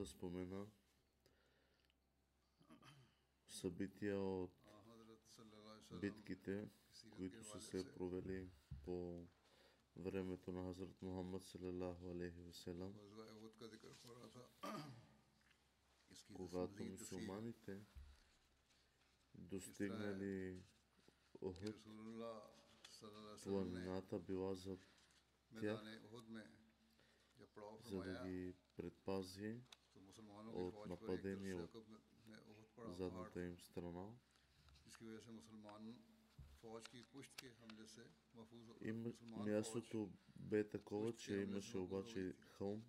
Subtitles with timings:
[0.00, 0.66] Да спомена
[3.48, 4.50] събития от
[6.00, 6.68] битките,
[7.16, 8.50] които са се провели
[8.84, 9.26] по
[9.96, 12.94] времето на Хазрат Мухаммад салалаху алейхи васелам,
[16.34, 17.80] когато мусулманите
[19.34, 20.62] достигнали
[21.40, 21.76] Охуд,
[23.42, 24.78] планината била за
[25.60, 25.80] тях,
[27.84, 29.60] за да ги предпази
[30.54, 31.70] от нападение от
[32.88, 34.06] задната им страна.
[38.80, 42.82] Им, мястото бе такова, че имаше обаче хълм,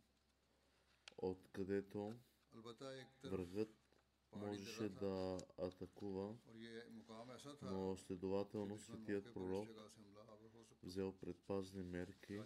[1.18, 2.14] откъдето
[3.24, 3.70] врагът
[4.36, 6.36] можеше да атакува,
[7.62, 9.70] но следователно светият пророк
[10.84, 12.42] взел предпазни мерки.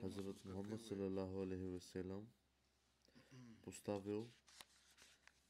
[0.00, 0.80] Хазрат Мухаммад
[1.72, 2.28] веселам
[3.62, 4.30] поставил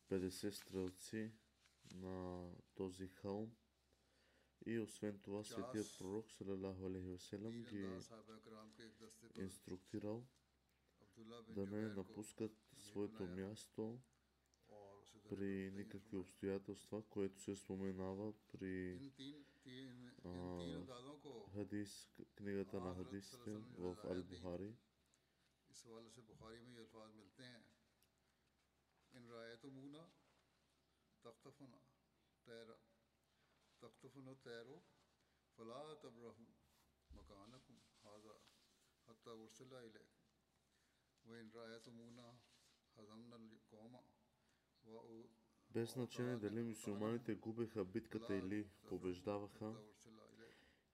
[0.09, 1.33] 50 стрелци
[1.95, 3.57] на този хълм
[4.67, 7.89] и освен това светият пророк салалаху веселам ги
[9.37, 10.27] инструктирал
[11.49, 14.01] да не напускат своето място
[15.29, 19.01] при никакви обстоятелства, което се споменава при
[21.55, 21.93] حدیث
[22.37, 24.71] کنیغتا نا حدیث تھے وف البخاری
[25.71, 27.61] اس حوالے سے بخاری میں یہ الفاظ ملتے ہیں
[29.13, 30.05] ان رایت مونا
[31.25, 31.79] تختفنا
[32.47, 32.75] تیرا
[33.83, 34.79] تختفنا تیرو
[35.59, 36.51] فلا تبرہم
[37.11, 38.37] مکانکم حاضا
[39.07, 40.09] حتی ورسلہ علیہ
[41.25, 42.31] و ان رایت مونا
[42.97, 44.03] حضمنا القومہ
[44.85, 45.23] و
[45.75, 49.75] Без значение дали мусулманите губеха битката или побеждаваха,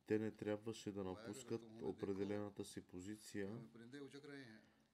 [0.06, 3.61] те не трябваше да напускат определената си позиция,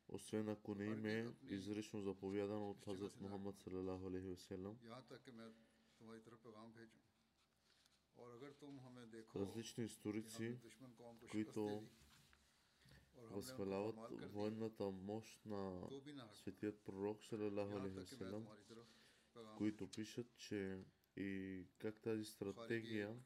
[0.09, 4.79] освен ако не им е изрично заповядано от Хазрат Мухаммад салалаху алейхи васелам.
[9.37, 10.59] Различни историци,
[11.31, 11.83] които
[13.31, 13.97] възхваляват
[14.33, 15.89] военната мощ на
[16.33, 18.47] светият пророк салалаху алейхи васелам,
[19.59, 20.85] които пишат, че
[21.17, 23.17] и как тази стратегия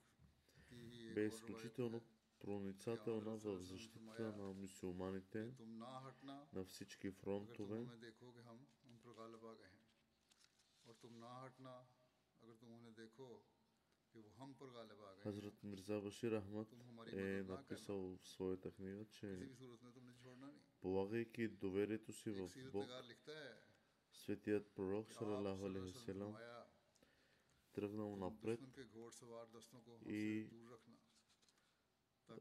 [1.15, 2.03] бе изключително
[2.41, 5.53] проницателна в защита на мусулманите
[6.53, 7.87] на всички фронтове.
[15.23, 16.69] Хазрат Мирза Башир Ахмад
[17.13, 19.49] е написал в своята книга, че
[20.81, 22.87] полагайки доверието си в Бог,
[24.29, 26.37] Светият пророк Салалаху Алейхиселам
[27.73, 28.61] тръгнал напред
[30.07, 30.49] и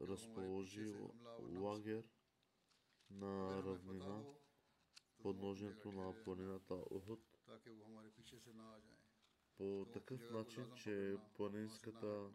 [0.00, 0.94] разположи
[1.40, 2.04] лагер
[3.10, 4.24] на равнина
[5.22, 7.20] подножието на планината Ухуд
[9.56, 12.30] по такъв начин, че планинската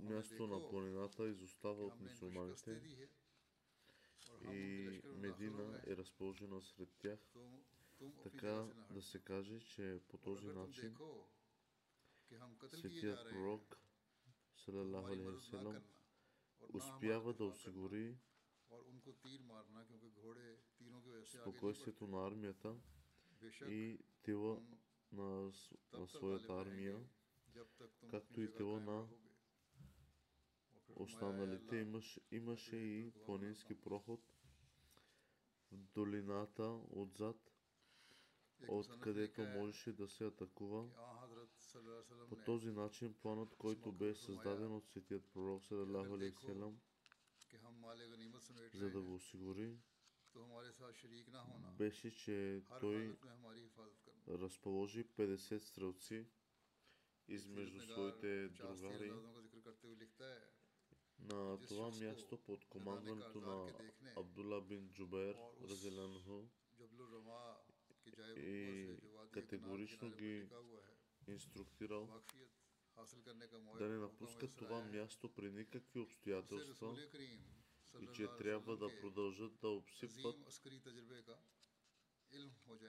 [0.00, 2.80] място на планината изостава от мусулманите
[4.52, 7.18] и Медина е разположена сред тях,
[8.22, 10.96] така да се каже, че по този начин
[12.72, 13.78] светият пророк
[14.56, 15.82] салам,
[16.72, 18.16] успява да осигури
[21.24, 22.76] спокойствието на армията
[23.68, 24.62] и тела
[25.12, 25.50] на,
[25.92, 27.00] на своята армия,
[28.10, 29.06] както и тила на
[30.96, 31.76] останалите.
[31.76, 34.20] Имаш, имаше и планински проход
[35.72, 37.36] в долината отзад,
[38.68, 40.88] откъдето можеше да се атакува.
[42.28, 46.80] По този начин планът, който бе създаден от светият пророк Салалаху Алейхиселам,
[48.74, 49.76] за да го осигури,
[51.78, 53.16] беше, че той
[54.28, 56.26] разположи 50 стрелци
[57.28, 59.12] измежду своите другари.
[61.18, 63.72] На това място под командването на
[64.16, 66.44] Абдулла бин Джубер, разеленхо,
[68.36, 68.88] и
[69.32, 70.48] категорично ги
[71.26, 72.22] инструктирал.
[73.78, 76.96] Да не напускат това място при никакви обстоятелства
[78.00, 80.36] и че трябва да продължат да обсипват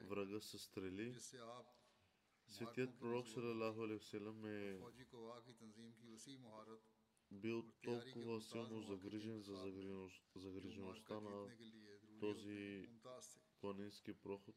[0.02, 1.16] врага с стрели.
[2.48, 4.20] Светият пророк Салалаху Алейхи е
[7.36, 9.56] бил толкова силно загрижен за
[10.36, 11.48] загрижеността на
[12.20, 12.90] този
[13.60, 14.56] планински проход,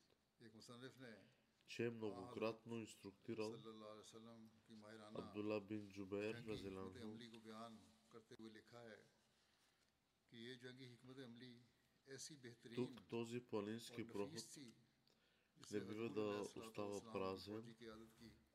[1.66, 3.54] че е многократно инструктирал
[5.14, 7.18] Абдулла бин Джубейр Разелянху
[12.74, 14.58] тук този планински проход
[15.72, 17.74] не бива да остава празен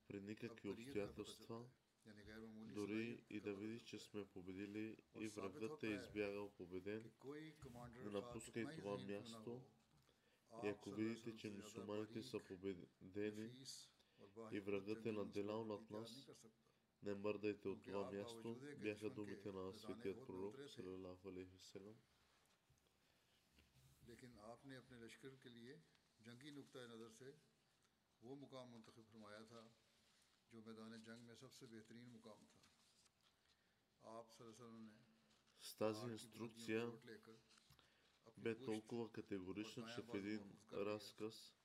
[0.08, 1.66] при никакви обстоятелства,
[2.74, 7.12] дори си и да видиш, че сме победили и врагът е избягал победен,
[8.04, 8.98] да напуска и това?
[8.98, 9.62] Място.
[10.64, 13.52] И ако видите, че мусулманите са победени
[14.52, 16.30] и врагът е наделял над нас,
[17.04, 21.96] не мърдайте от това място, бяха думите на светият пророк, салалаху алейхи салам.
[24.08, 25.76] لیکن آپ نے اپنے لشکر کے لیے
[26.20, 27.32] جنگی نقطۂ نظر سے
[28.22, 29.62] وہ مقام منتخب فرمایا تھا
[30.52, 32.73] جو میدان جنگ میں سب سے بہترین مقام تھا
[35.60, 36.92] с тази инструкция
[38.38, 41.56] бе толкова категорична, че в един разказ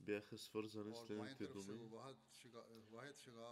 [0.00, 1.90] бяха свързани следните думи.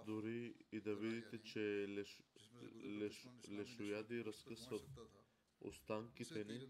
[0.07, 2.23] Дори и да видите, че леш,
[2.85, 4.83] леш, лешояди разкъсват
[5.61, 6.69] останките ни,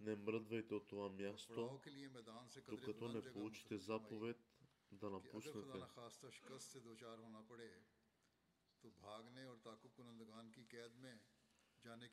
[0.00, 1.80] не мръдвайте от това място,
[2.68, 4.36] докато не получите заповед
[4.92, 5.78] да напуснете.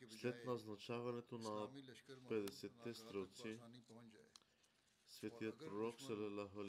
[0.09, 1.69] След назначаването на
[2.29, 3.59] 50-те стрелци,
[5.07, 6.63] Светият пророк Салалаху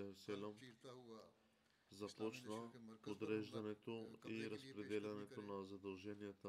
[1.91, 2.71] започна
[3.03, 6.49] подреждането и разпределянето на задълженията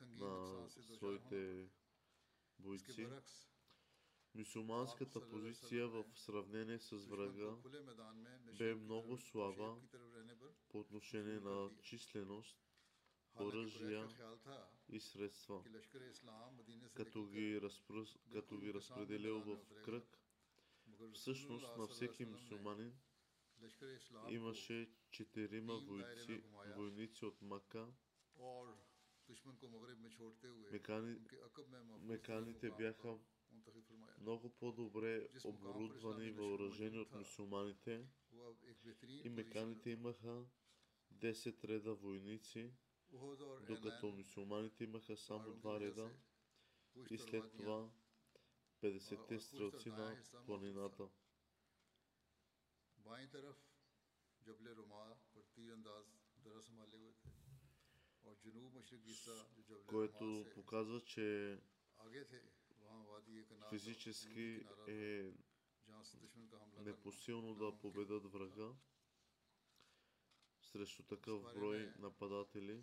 [0.00, 1.68] на своите
[2.58, 3.08] бойци.
[4.34, 7.56] Мусулманската позиция в сравнение с врага
[8.58, 9.76] бе много слаба
[10.68, 12.67] по отношение на численост
[13.40, 14.08] оръжия
[14.88, 15.64] и средства,
[16.94, 18.04] като ги, разпро...
[18.32, 20.18] като ги разпределил в кръг.
[21.12, 22.92] Всъщност на всеки мусулманин
[24.28, 26.42] имаше четирима войци,
[26.76, 27.88] войници от Мака,
[32.00, 33.18] меканите бяха
[34.20, 38.06] много по-добре оборудвани и въоръжени от мусулманите
[39.24, 40.44] и меканите имаха
[41.14, 42.70] 10 реда войници,
[43.60, 46.10] докато мусулманите имаха само два реда
[47.10, 47.90] и след това
[48.82, 51.08] 50-те стрелци на планината.
[59.86, 61.58] Което показва, че
[63.70, 65.32] физически е
[66.78, 68.74] непосилно да победат врага
[70.68, 72.82] срещу такъв брой нападатели.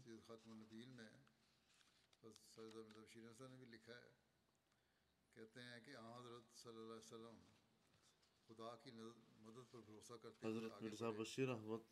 [10.41, 11.83] Хазрат Мирза Башир Ахмад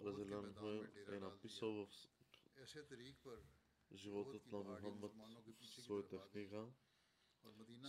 [0.00, 0.54] Разелян
[1.08, 1.88] е написал в
[3.94, 5.12] животът на Мухаммад
[5.60, 6.66] в своята книга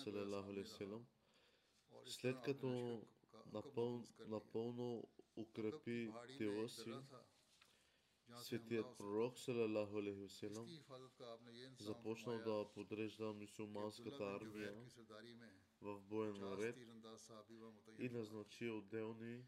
[0.03, 1.05] Салалаху Алейхиселам.
[2.05, 3.01] След като
[3.53, 6.93] напълно, напълно укрепи тела си,
[8.37, 10.27] Светият пророк Салалаху Алейхи
[11.79, 14.73] започнал да подрежда мусулманската армия
[15.81, 16.77] в боен ред
[17.99, 19.43] и назначи отделни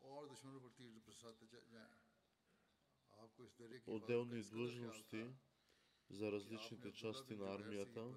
[0.00, 0.28] اور
[3.86, 5.26] отделни длъжности
[6.10, 8.14] за различните части на армията.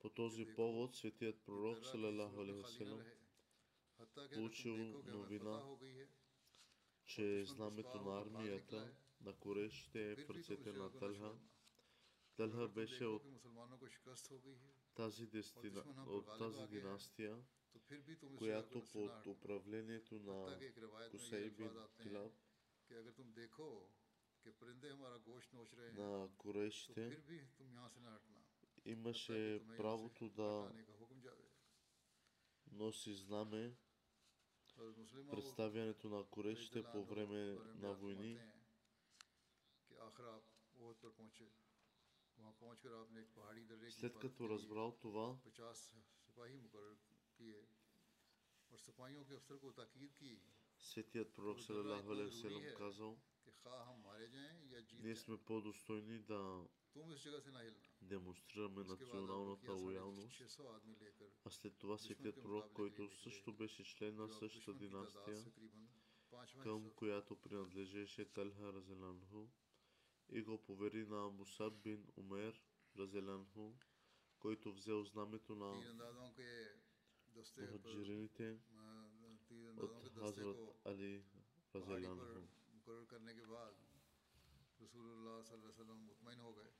[0.00, 2.86] По този повод светият пророк Салалаху Алейхи
[4.34, 4.76] получил
[5.06, 5.62] новина,
[7.04, 11.32] че знамето на армията е на корещите, е в ръцете на Талха.
[12.36, 13.22] Талха беше от
[14.94, 17.42] тази, дестина, от тази династия,
[18.38, 20.58] която под управлението на
[21.10, 21.70] Кусей бин
[25.92, 27.22] на корешите
[28.84, 30.72] имаше правото да
[32.72, 33.76] носи знаме
[35.30, 38.38] представянето на корейшите е по време на войни.
[43.90, 45.36] След като разбрал това,
[50.78, 53.18] Светият пророк Салалаху Алейхи казал,
[54.92, 56.64] ние сме по-достойни да
[58.02, 60.42] демонстрираме националната лоялност,
[61.44, 65.44] а след това секрет пророк, който също беше член на същата династия,
[66.62, 69.46] към която принадлежеше Талха Разеланху,
[70.32, 72.62] и го повери на Амусаб бин Умер
[72.98, 73.72] Разеланху,
[74.38, 75.94] който взел знамето на
[77.60, 78.58] мухаджирините
[79.76, 81.24] от Хазрат Али
[81.74, 82.40] Разеланху.
[84.80, 86.79] Rasulullah sallallahu alaihi wasallam mutmain ho gaye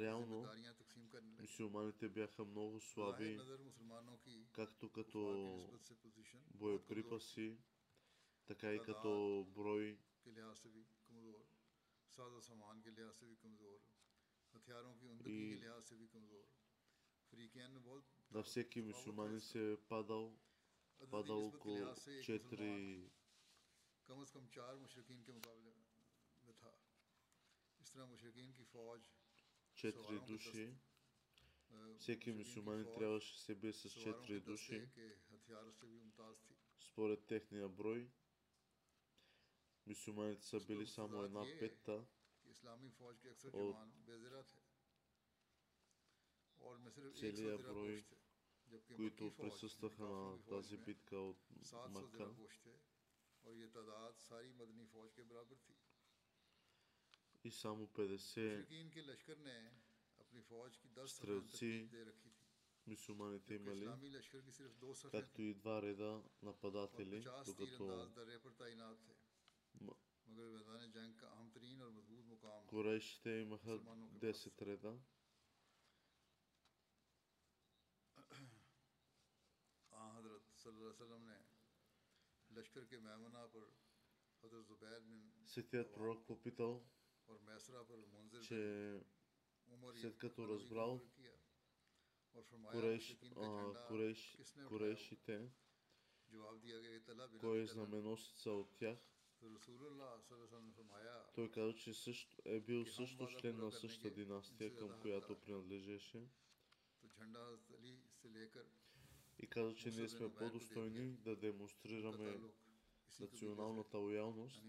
[0.00, 4.94] Реално, जिम्मेदारियां तकसीम करने लगे Мусулманите бяха много ज़ाहिर слаби, नज़र मुसलमानों की както कुफार
[4.94, 7.48] की като निस्बत से पोजीशन बहुत कमज़ोर боеприпаси,
[8.48, 9.12] така и като
[9.56, 9.86] брой
[10.24, 11.40] के लिहाज से भी कमज़ोर
[12.12, 13.78] साजा सामान के लिहाज से भी कमज़ोर
[14.54, 16.46] हथियारों की उमदगी И- के लिहाज से भी कमज़ोर
[17.32, 20.26] फ्रीकियन में बहुत на всеки мусулманин се е падал,
[21.00, 23.10] अददी падал निस्बत के около लिहाज से एक मुसलमान 4
[24.08, 25.83] कम अज़ कम चार मुशरकिन के मुकाबले में था
[29.75, 30.73] четири души.
[31.99, 34.89] Всеки мусулманин трябваше се бие с четири души,
[36.79, 38.09] според техния брой.
[39.85, 42.05] Мусулманите са били само една петта
[43.53, 43.77] от
[47.15, 48.05] целия брой,
[48.95, 51.37] които присъстваха на тази битка от
[51.89, 52.35] Мака
[57.45, 58.65] и само 50
[61.07, 61.89] стрелци
[62.87, 63.89] мусулманите имали,
[65.11, 68.09] както и два реда нападатели, докато
[72.69, 74.97] Корейшите имаха 10 реда.
[85.45, 86.94] Сетият пророк попитал
[88.41, 89.01] че
[89.95, 91.01] след като разбрал
[92.71, 95.49] Куреш, а, Куреш, Курешите,
[97.39, 98.97] кой е знаменосеца от тях,
[101.35, 106.27] той каза, че също, е бил също член на същата династия, към която принадлежеше.
[109.39, 112.39] И каза, че ние сме по-достойни да демонстрираме
[113.19, 114.63] националната лоялност.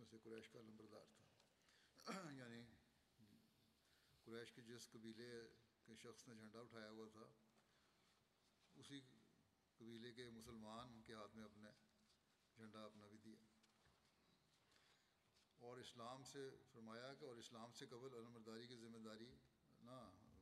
[0.00, 1.26] میں سے قریش کا نمبردار تھا۔
[2.32, 2.64] یعنی
[4.24, 5.48] قریش کے جس قبیلے
[5.86, 7.26] کے شخص نے جھنڈا اٹھایا ہوا تھا،
[8.74, 9.00] اسی
[9.76, 11.68] قبیلے کے مسلمان کے ہاتھ میں اپنے
[12.56, 13.38] جھنڈا اپنا بھی دیا۔
[15.58, 19.36] اور اسلام سے فرمایا کہ، اور اسلام سے قبل علمبرداری کی ذمہ داری
[19.80, 19.98] نہ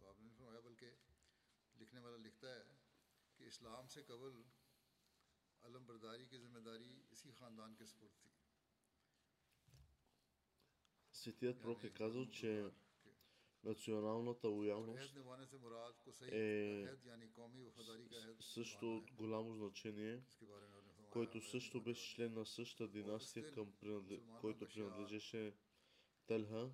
[0.08, 0.90] آپ نے فرمایا، بلکہ
[1.76, 2.64] لکھنے والا لکھتا ہے
[3.36, 4.42] کہ اسلام سے قبل
[5.62, 8.37] علم برداری کی ذمہ داری اسی خاندان کے سپرد تھی۔
[11.18, 12.64] Светият пророк е казал, че
[13.64, 15.16] националната лоялност
[16.22, 16.86] е
[18.40, 20.22] също от голямо значение,
[21.10, 24.20] който също беше член на същата династия, към принадлеж...
[24.40, 25.54] който принадлежеше
[26.26, 26.70] Телха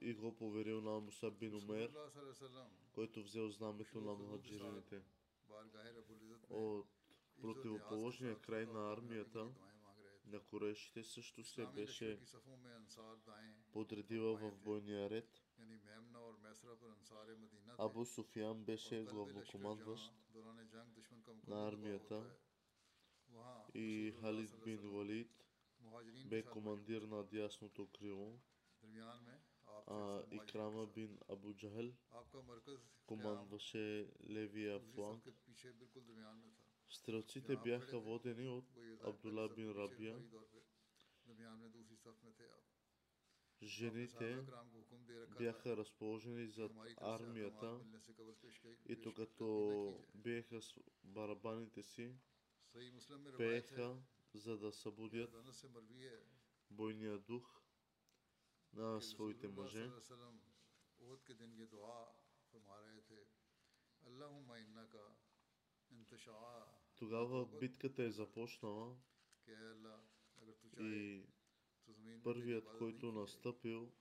[0.00, 1.92] и го поверил на Муса бин Умер,
[2.92, 5.02] който взел знамето на мухаджирините.
[6.50, 6.88] От
[7.40, 9.48] противоположния край на армията,
[10.28, 12.20] на корейшите също се беше
[13.72, 15.42] подредила в бойния ред.
[17.78, 20.12] Абу Софиян беше главнокомандващ
[21.46, 22.24] на армията.
[23.74, 25.44] и Халид бин Валид
[26.26, 28.38] бе командир на дясното крило,
[29.86, 31.92] а Икрама бин Абу Джахел
[33.06, 35.24] командваше левия фланг.
[36.90, 38.64] Стрелците бяха водени от
[39.04, 40.22] Абдула бин Рабия.
[43.62, 44.46] Жените
[45.38, 47.80] бяха разположени зад армията
[48.86, 52.14] и докато биеха с барабаните си,
[53.36, 53.96] пееха,
[54.34, 55.30] за да събудят
[56.70, 57.62] бойния дух
[58.72, 59.90] на своите мъже.
[64.06, 64.94] اللهم انك
[65.92, 68.96] انتشعاء тогава битката е започнала
[70.80, 71.22] и
[72.24, 73.92] първият, който настъпил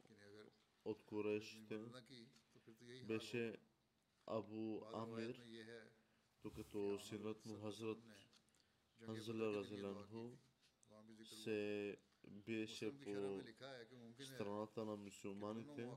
[0.85, 1.85] от корешите,
[3.03, 3.55] беше
[4.25, 5.41] Абу Амир,
[6.43, 7.97] докато синът му Хазрат
[9.05, 10.29] Хазаля Разиланху
[11.23, 13.41] се биеше по
[14.19, 15.89] страната на мусулманите,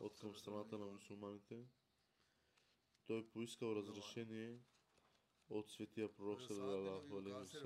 [0.00, 1.64] от към страната на мусулманите.
[3.06, 4.58] Той е поискал разрешение
[5.50, 7.56] от светия пророк Салалаху Алейхи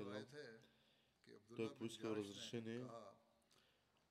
[1.55, 2.85] Той поиска разрешение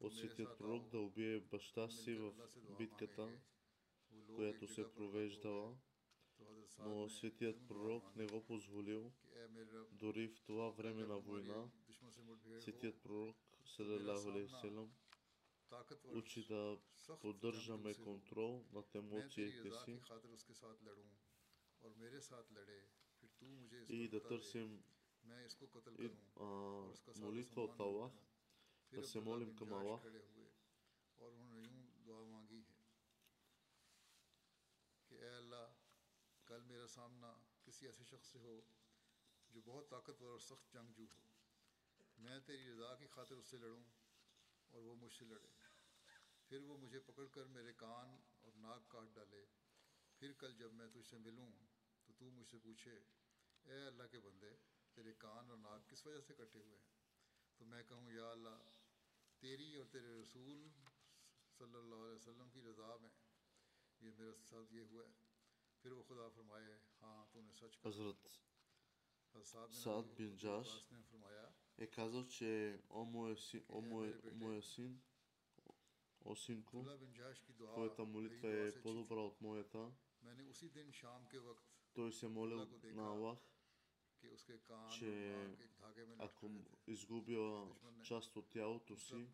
[0.00, 2.32] от светият пророк да убие баща си в
[2.78, 3.28] битката,
[4.34, 5.76] която се провеждала,
[6.78, 9.12] но светият пророк не го позволил.
[9.92, 11.70] Дори в това време на война,
[12.60, 13.36] светият пророк
[13.66, 14.30] Салалаху
[16.14, 16.78] учи да
[17.20, 20.00] поддържаме контрол над емоциите си.
[23.88, 24.82] и да търсим
[25.98, 26.44] и, а,
[27.16, 28.12] молитва от Аллах,
[28.92, 30.00] да се молим към Аллах.
[30.04, 30.20] ہے
[35.10, 35.66] کہ اے اللہ
[36.46, 37.32] کل میرا سامنا
[37.64, 38.60] کسی ایسے شخص سے ہو
[39.50, 41.28] جو بہت طاقتور اور سخت جنگجو ہو
[42.18, 43.82] میں تیری رضا کی خاطر اس سے لڑوں
[44.70, 45.48] اور وہ مجھ سے لڑے
[46.50, 49.44] پھر وہ مجھے پکڑ کر میرے کان اور ناک کاٹ ڈالے
[50.20, 51.50] پھر کل جب میں تجھ سے ملوں
[52.06, 52.98] تو تو مجھ سے پوچھے
[53.69, 54.51] ए अल्लाह के बंदे
[54.97, 56.93] तेरे कान और नाक किस वजह से कटे हुए हैं
[57.59, 58.57] तो मैं कहूँ या अल्लाह
[59.41, 60.59] तेरी और तेरे रसूल
[61.59, 63.13] सल्लल्लाहु अलैहि वसल्लम की रज़ा में
[64.01, 65.15] ये मेरे साथ ये हुआ है
[65.83, 68.21] फिर वो खुदा फरमाए हाँ तूने सच कहा Хазрат
[69.35, 71.45] हज़रत साद बिन Саад अबी бин वक़ास Джаш ने फरमाया
[71.77, 75.01] е казал, че о моя, си, о моя, моя син,
[76.21, 78.83] о синку, अब्दुल्ला बिन जाश की दुआ твоята मेरी молитва दुआ е से अच्छी थी।
[78.83, 79.83] по-добра от моята.
[80.23, 81.63] मैंने उसी दिन शाम के वक्त
[81.95, 83.58] Той се молил अल्लाह को देखा на Аллах, कि उसके कान और
[84.98, 85.34] че
[86.18, 86.50] ако
[86.86, 87.68] изгубила
[88.02, 89.26] част от тялото си,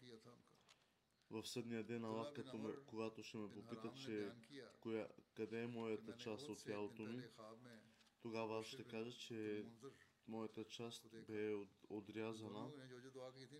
[1.30, 4.32] в съдния ден Аллах, като ме, когато ще ме попита, че
[4.80, 7.22] коя, къде е моята част от тялото ми,
[8.20, 9.64] тогава аз ще кажа, че
[10.28, 11.54] моята част бе
[11.88, 12.70] отрязана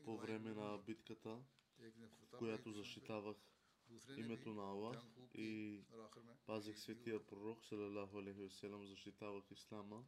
[0.05, 1.39] по време на битката,
[2.39, 3.37] която защитавах.
[4.17, 4.91] Imetunava
[5.35, 5.85] i
[6.47, 10.05] пазех светия пророк салалаху алейхи веселам защитавах ислама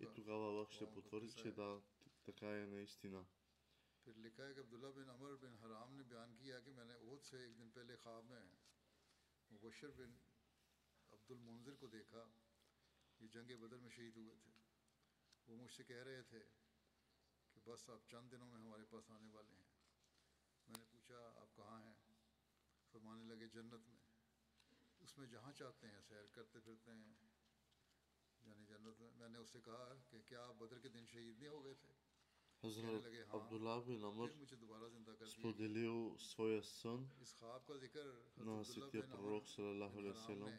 [0.00, 1.80] и тогава Аллах ще потвърди, че да,
[2.26, 3.24] така е наистина.
[4.06, 6.94] پھر لکھا ہے کہ عبداللہ بن عمر بن حرام نے بیان کیا کہ میں نے
[6.96, 8.40] عہد سے ایک دن پہلے خواب میں
[9.50, 10.14] مبشر بن
[11.12, 12.24] عبد المنظر کو دیکھا
[13.20, 14.52] یہ جنگ بدر میں شہید ہوئے تھے
[15.48, 16.40] وہ مجھ سے کہہ رہے تھے
[17.56, 19.66] کہ بس آپ چند دنوں میں ہمارے پاس آنے والے ہیں
[20.68, 21.94] میں نے پوچھا آپ کہاں ہیں
[32.60, 34.30] Хазрат Абдулlah бин Амр
[35.26, 37.08] споделил своя сън
[38.36, 40.58] на Светия пророк Салалаху Алейхи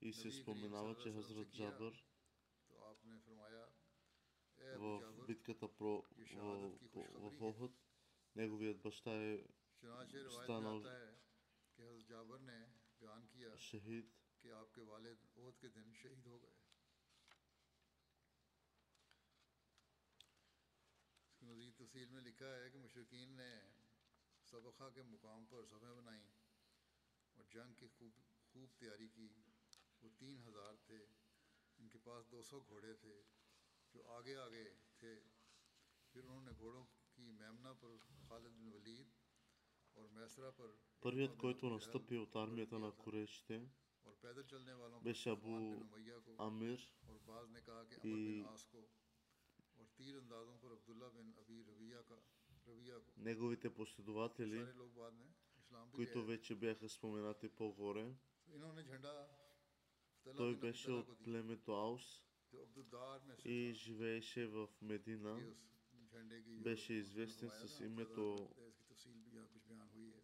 [0.00, 2.04] и се споменава, че Хазрат Джабър
[4.76, 7.72] в битката про, в, в, в Охот,
[8.36, 9.44] неговият баща е
[10.30, 10.82] станал
[11.78, 12.66] کہ حضرت جابر نے
[12.98, 14.06] بیان کیا شہید
[14.40, 16.54] کہ آپ کے والد عہد کے دن شہید ہو گئے۔
[21.26, 23.60] اس کی مزید تفصیل میں لکھا ہے کہ مشرقین نے
[24.44, 25.64] سبقہ کے مقام پر
[27.34, 28.12] اور جنگ کی خوب
[28.52, 29.28] خوب تیاری کی۔
[30.02, 31.06] وہ تین ہزار تھے۔
[31.78, 33.22] ان کے پاس دو سو گھوڑے تھے
[33.92, 34.64] جو آگے آگے
[34.96, 35.20] تھے۔
[36.12, 37.88] پھر انہوں نے گھوڑوں کی میمنا پر
[38.28, 39.17] خالد بن ولید
[41.00, 43.62] Първият, който настъпи от армията на корейшите,
[45.02, 45.80] беше Абу
[46.38, 46.92] Амир
[48.04, 48.44] и
[53.16, 54.66] неговите последователи,
[55.94, 58.14] които вече бяха споменати по-горе.
[60.36, 62.24] Той беше от племето Аус
[63.44, 65.54] и живееше в Медина.
[66.46, 68.48] Беше известен с името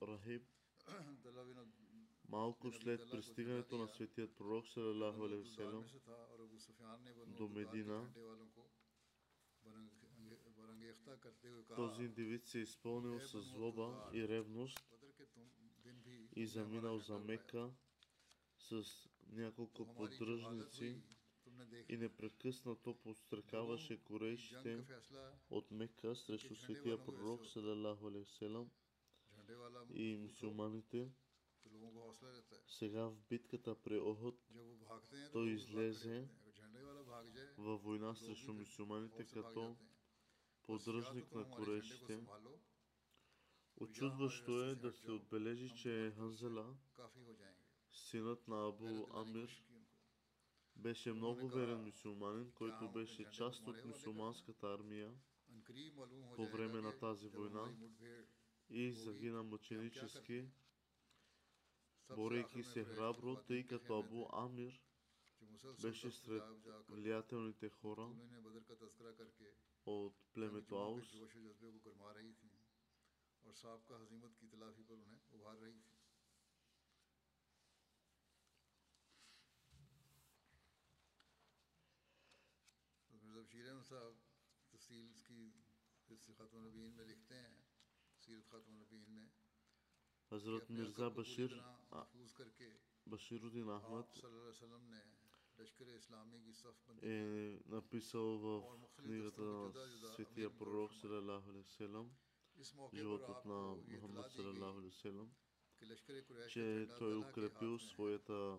[0.08, 0.42] Рахим,
[2.28, 5.84] малко след пристигането на светият пророк Салалаху Алевселам
[7.26, 8.08] до Медина,
[11.76, 14.78] този индивид се е изпълнил с злоба и ревност
[16.36, 17.70] и заминал за Мека
[18.58, 18.84] с
[19.32, 21.02] няколко поддръжници
[21.88, 24.84] и непрекъснато подстрекаваше корейшите
[25.50, 28.70] от Мека срещу светия пророк Салалаху Алевселам
[29.94, 31.08] и мусулманите.
[32.66, 34.38] Сега в битката при Охот
[35.32, 36.28] той излезе
[37.58, 39.76] във война срещу мусулманите като
[40.62, 42.20] поддръжник на корешите.
[43.76, 46.76] Очудващо е да се отбележи, че е Ханзела,
[47.92, 49.64] синът на Абу Амир,
[50.76, 55.12] беше много верен мусулманин, който беше част от мусулманската армия
[56.36, 57.76] по време на тази война
[58.70, 60.48] и загина мъченически,
[62.16, 64.80] борейки се храбро, тъй като Абу Амир
[65.82, 66.42] беше сред
[66.88, 68.10] влиятелните хора
[69.86, 71.14] от племето Аус.
[83.24, 84.14] مرزا بشیر صاحب
[84.72, 85.06] تفصیل
[86.08, 87.63] اس کی خاتون نبین میں لکھتے ہیں
[90.30, 91.50] Hazret Mirza Bashir
[93.06, 94.08] Баширудин Ахмад.
[97.02, 98.62] е написал в
[98.96, 99.72] книгата на
[100.14, 102.10] Светия пророк Салалаху Алейхиселам
[102.94, 105.30] животът на Мухаммад Салалаху Алейхиселам,
[106.48, 108.58] че той укрепил своята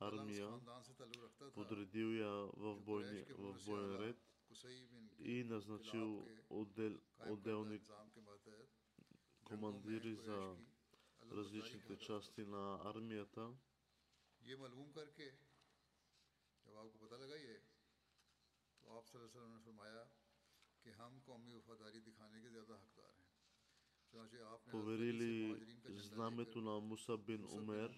[0.00, 0.60] армия,
[1.54, 3.26] подредил я в, бойни,
[3.98, 4.16] ред
[5.18, 6.26] и назначил
[7.26, 7.82] отделник
[9.50, 10.38] командири за
[11.22, 13.50] различните части на армията.
[14.40, 15.30] یہ معلوم کر کے
[16.64, 17.58] جب آپ کو پتہ لگا یہ
[18.82, 20.04] تو آپ صلی اللہ علیہ وسلم نے فرمایا
[20.84, 23.30] کہ ہم قومی وفاداری دکھانے کے زیادہ حقدار ہیں
[24.66, 25.54] поверили
[26.04, 27.90] знамето на Муса бин Умер,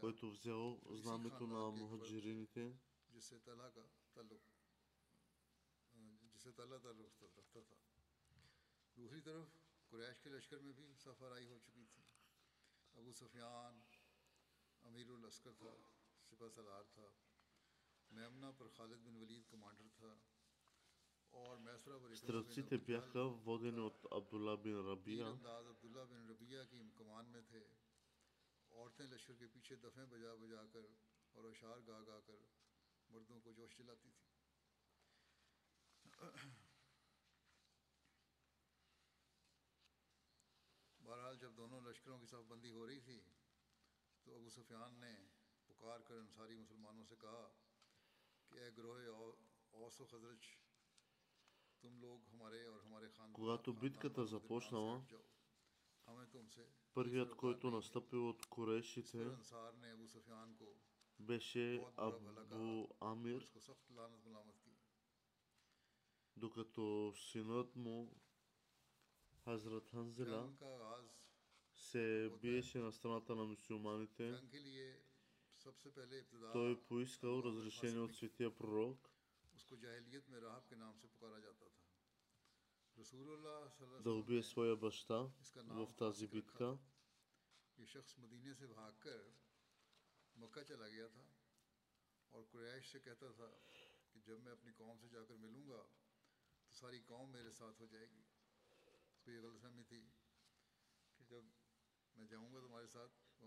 [0.00, 2.72] който взел знамето на мухаджирините.
[8.96, 9.48] دوسری طرف
[9.90, 12.02] قریش کے لشکر میں بھی سفر آئی ہو چکی تھی۔
[12.94, 13.80] ابو سفیان
[14.82, 15.76] امیر الاسکر تھا
[16.30, 17.08] سپہ سلار تھا۔
[18.10, 20.14] میمنا پر خالد بن ولید کمانڈر تھا۔
[21.30, 26.30] اور میسرہ پر اس طرف سے Berge wurden unter Abdullah bin Rabia انداز عبداللہ بن
[26.30, 27.64] ربیہ کی کمان میں تھے۔
[28.70, 30.80] عورتیں لشکر کے پیچھے دفعیں بجا بجا کر
[31.32, 32.36] اور اشعار گا گا کر
[33.10, 34.26] مردوں کو جوش دلاتی تھی۔
[41.09, 43.17] बहरहाल जब दोनों लश्करों की सफबंदी हो रही थी
[44.25, 45.13] तो अबू सुफियान ने
[45.69, 47.43] पुकार कर अंसारी मुसलमानों से कहा
[48.51, 48.99] कि ए ग्रोह
[49.73, 50.49] औस व खजरज
[51.83, 54.95] तुम लोग हमारे और हमारे खान Когато битката започнала,
[56.07, 60.69] हमें तुमसे първият, който настъпил от इस पर корешите, अंसार ने अबू सुफियान को
[61.19, 61.65] беше
[61.97, 64.75] Абу Амир, उसको सख्त लानत मलामत की
[66.37, 67.97] докато синът му,
[69.46, 70.52] Hazret Hanzila
[71.74, 74.40] се биеше на страната на мусулманите.
[76.52, 79.10] Той е поискал разрешение от светия пророк.
[84.00, 86.78] Да убие своя баща в тази битка.
[92.30, 93.50] اور قریش سے کہتا تھا
[94.12, 95.82] کہ جب میں اپنی قوم سے جا کر ملوں گا
[96.64, 97.82] تو ساری قوم میرے ساتھ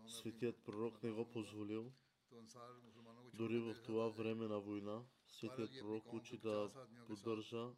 [0.08, 1.94] Светият пророк не го позволил.
[3.34, 7.72] Дори в това време на война, светият пророк учи да поддържа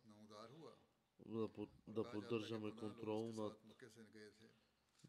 [1.19, 1.49] да,
[1.87, 3.61] да поддържаме контрол над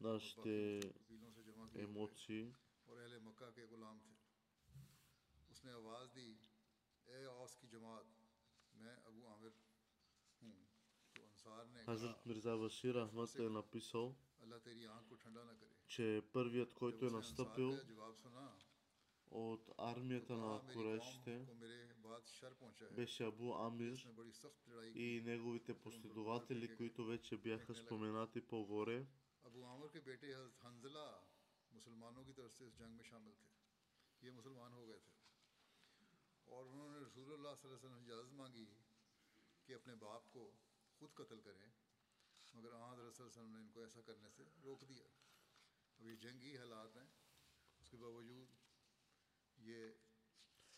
[0.00, 0.80] нашите
[1.74, 2.54] емоции.
[5.50, 6.28] اس نے آواز دی
[7.06, 8.06] اے اوس کی جماعت
[8.74, 9.28] میں ابو
[11.84, 14.14] Хазрат Мирза Вашир Ахмад е написал,
[15.86, 17.78] че първият, който е настъпил
[19.30, 21.46] от армията на Курешите,
[22.90, 24.06] беше Абу Амир
[24.94, 29.06] и неговите последователи, които вече бяха споменати по-горе.
[31.72, 33.48] مسلمانوں کی طرف سے اس جنگ میں شامل تھے۔
[34.26, 35.12] یہ مسلمان ہو گئے تھے۔
[36.44, 38.66] اور انہوں نے رسول اللہ صلی اللہ علیہ وسلم سے اجازت مانگی
[40.98, 41.70] خود قتل کریں
[42.54, 45.04] مگر آن صلی اللہ علیہ وسلم نے ان کو ایسا کرنے سے روک دیا۔
[45.98, 47.06] اب یہ جنگی حالات ہیں
[47.80, 48.46] اس کے باوجود
[49.56, 49.90] یہ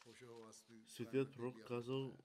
[0.04, 0.84] خوش و حواس بھی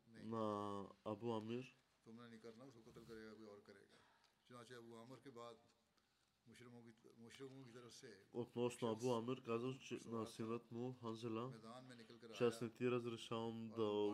[0.08, 1.62] نا ابو عامر۔
[2.04, 3.98] تم نے نہیں کرنا اس کو قتل کرے گا کوئی اور کرے گا۔
[4.48, 5.54] چنانچہ ابو عامر کے بعد
[6.46, 9.72] مشرموں کی مشرموں کی طرف سے odnosno Abu Amr kazał
[10.06, 11.46] na synat mu Hanzela,
[12.30, 14.14] wczesny tiraz ryszałam do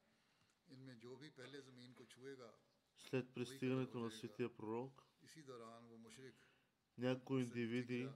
[2.97, 5.07] След пристигането на светия пророк,
[6.97, 8.09] някои индивиди,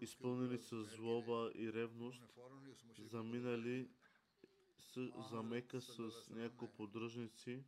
[0.00, 2.22] изпълнени с злоба и ревност,
[2.98, 3.90] заминали
[5.30, 7.64] за Мека с някои поддръжници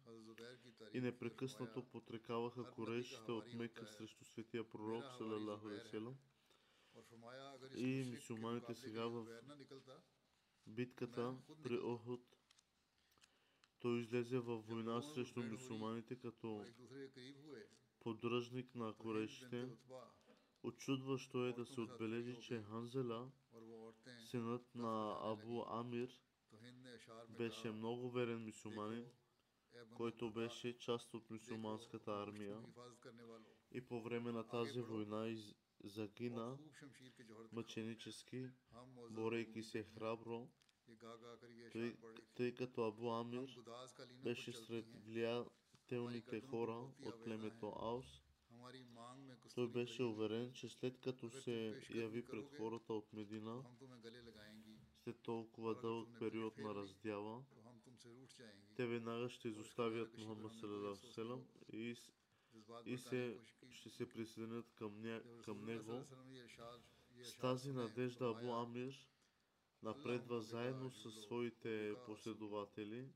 [0.95, 6.17] и непрекъснато потрекаваха корейшите от Мека срещу светия пророк Салалаху Веселам.
[7.77, 9.27] И мусулманите сега в
[10.67, 12.38] битката при Охот
[13.81, 16.65] той излезе във война срещу мусулманите като
[18.01, 19.69] поддръжник на корешите.
[20.63, 23.31] Очудващо е да се отбележи, че Ханзела,
[24.31, 26.21] синът на Абу Амир,
[27.29, 29.07] беше много верен мусулманин,
[29.97, 32.61] който беше част от мусулманската армия.
[33.73, 35.55] И по време на тази война из...
[35.85, 36.59] загина
[37.53, 38.51] мъченически,
[39.11, 40.49] борейки се храбро
[41.73, 41.97] тъй,
[42.35, 43.59] тъй като Абу Амир
[44.25, 48.07] беше сред влиятелните хора от племето Аус.
[49.55, 53.63] Той беше уверен, че след като се яви пред хората от Медина,
[55.05, 57.43] след толкова дълъг период на раздяла,
[58.77, 60.53] те веднага ще изоставят Мухаммад
[61.15, 61.97] Салам и,
[62.87, 63.39] и се,
[63.71, 66.05] ще се присъединят към, ня, към него.
[67.23, 69.09] С тази надежда Абу Амир
[69.83, 73.09] напредва заедно с своите последователи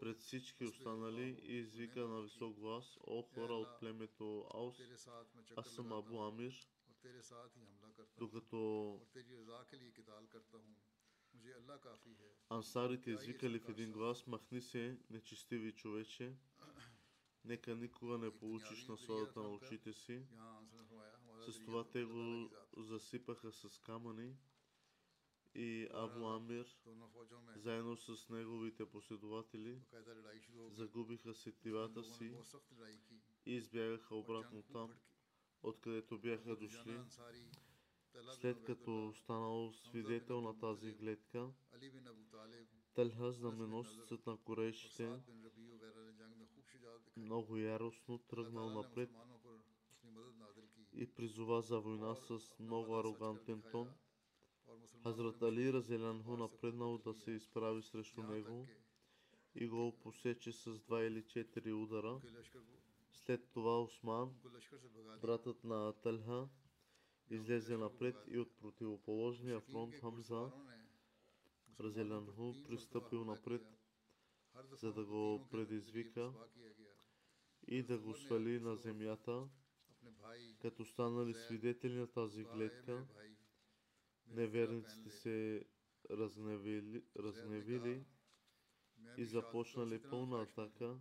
[0.00, 4.76] пред всички останали и извика на висок глас, о хора от племето Аус,
[5.56, 6.68] аз съм Абу Амир,
[8.18, 9.00] докато
[12.50, 16.36] ансарите извикали в един глас, махни се, нечестиви човече,
[17.44, 20.26] нека никога не получиш насладата на очите си.
[21.48, 24.36] С това те го засипаха с камъни
[25.54, 26.66] и Абу Амир,
[27.56, 29.78] заедно с неговите последователи,
[30.70, 32.36] загубиха сетивата си
[33.46, 34.90] и избягаха обратно там,
[35.62, 37.00] откъдето бяха дошли.
[38.40, 41.48] След като станал свидетел на тази гледка,
[42.94, 45.20] Талха, знаменосецът на корейшите,
[47.16, 49.10] много яростно тръгнал напред
[50.92, 53.94] и призова за война с много арогантен тон–
[55.02, 58.66] Хазрат Али Разелянху напреднал да се изправи срещу него
[59.54, 62.20] и го посече с два или четири удара.
[63.12, 64.34] След това Осман,
[65.20, 66.48] братът на Талха,
[67.30, 70.50] излезе напред и от противоположния фронт Хамза
[71.80, 73.62] Разелянху пристъпил напред,
[74.72, 76.32] за да го предизвика
[77.66, 79.48] и да го свали на земята,
[80.60, 83.06] като станали свидетели на тази гледка.
[84.26, 85.64] Неверниците се
[86.10, 88.04] разневили, разневили
[89.16, 90.98] и започнали пълна атака,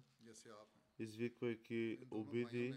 [0.99, 2.75] извиквайки обиди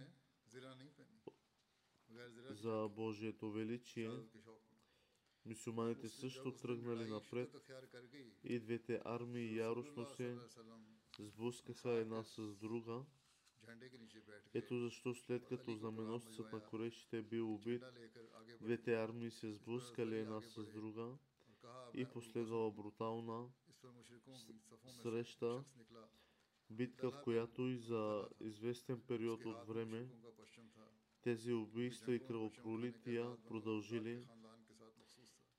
[2.50, 4.10] за Божието величие.
[5.44, 7.56] Мисюманите също тръгнали напред.
[8.44, 10.38] и двете армии яростно се
[11.18, 13.04] сблъскаха една с друга.
[14.54, 17.82] Ето защо след като знаменосецът на корещите е бил убит,
[18.60, 21.08] двете армии се сблъскали една с друга
[21.94, 23.48] и последвала брутална
[24.86, 25.64] среща,
[26.70, 30.08] битка, в която и за известен период от време
[31.22, 34.24] тези убийства и кръвопролития продължили.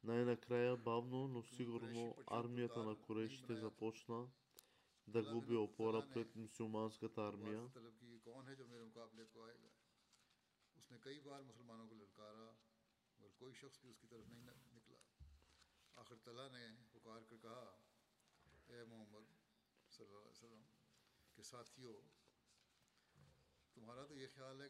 [0.03, 4.27] Най-накрая, бавно, но сигурно, армията на корещите започна
[5.07, 7.69] да губи опора пред мусулманската армия.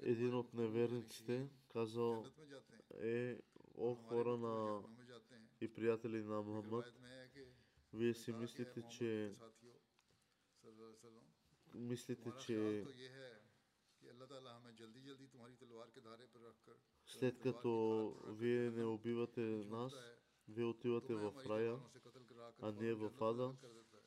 [0.02, 2.26] Един от неверниците казал
[3.02, 3.38] е,
[3.78, 4.84] о хора на
[5.62, 6.86] и приятели на Мухаммад,
[7.94, 9.36] вие си мислите, че
[11.89, 13.31] мислите, हमारा че ख्याल तो ये है
[14.01, 16.77] कि अल्लाह ताला हमें जल्दी जल्दी तुम्हारी तलवार के धारे पर रखकर
[17.09, 20.15] след तलवार като की धार पर रखकर вие не जहन्नम убивате में нас, छोड़ता है,
[20.49, 23.23] вие отивате तुम्हें в हमारी рая, तलवारों से कत्ल कराकर а ние फौरन в जन्नत
[23.23, 23.47] में ада.
[23.47, 24.05] दाखिल कर देता है।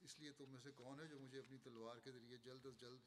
[0.00, 3.02] इसलिए तुम में से कौन है जो मुझे अपनी तलवार के जरिए जल्द अज जल्द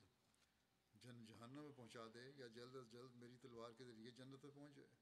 [1.04, 4.54] जन जहन्नम में पहुंचा दे या जल्द अज जल्द मेरी तलवार के जरिए जन्नत में
[4.54, 4.94] पहुंच जाए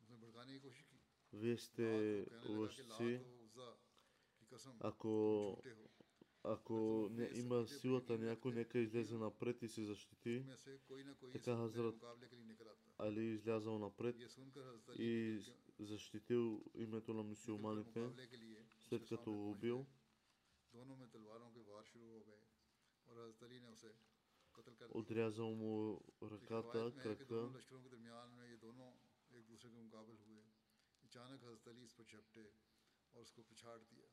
[0.00, 0.98] उसने भड़काने की कोशिश की
[1.32, 1.98] Вие लात сте को
[2.30, 3.10] कहने लगा कि лъжци.
[4.82, 5.12] Ако,
[5.56, 5.88] तुम झूठे हो
[6.44, 6.76] ако
[7.10, 10.34] не, има силата някой, нека излезе напред и се защити.
[10.42, 13.24] में से कोई ना कोई така सब मेरे हज़रत मुकाबले के लिए निकल आता Али
[13.32, 16.44] излязал напред ये सुनकर हज़रत अली и के- защитил
[16.76, 19.78] името на के мусулманите, मुकाबले के लिए след उसके като सामने го पहुंच убил.
[19.78, 19.86] गए।
[20.74, 22.42] दोनों में तलवारों के वार शुरू हो गए
[23.06, 23.90] और हज़रत अली ने उसे
[24.54, 25.72] कत्ल कर दिया Отрязал му
[26.16, 27.34] एक ръката, रिवायत में है कि крака.
[27.34, 28.88] दोनों लश्करों के दरमियान में ये दोनों
[29.30, 30.42] एक दूसरे के मुकाबले हुए
[31.02, 32.44] अचानक हज़रत अली इस पर झपटे
[33.14, 34.06] और उसको पिछाड़ दिया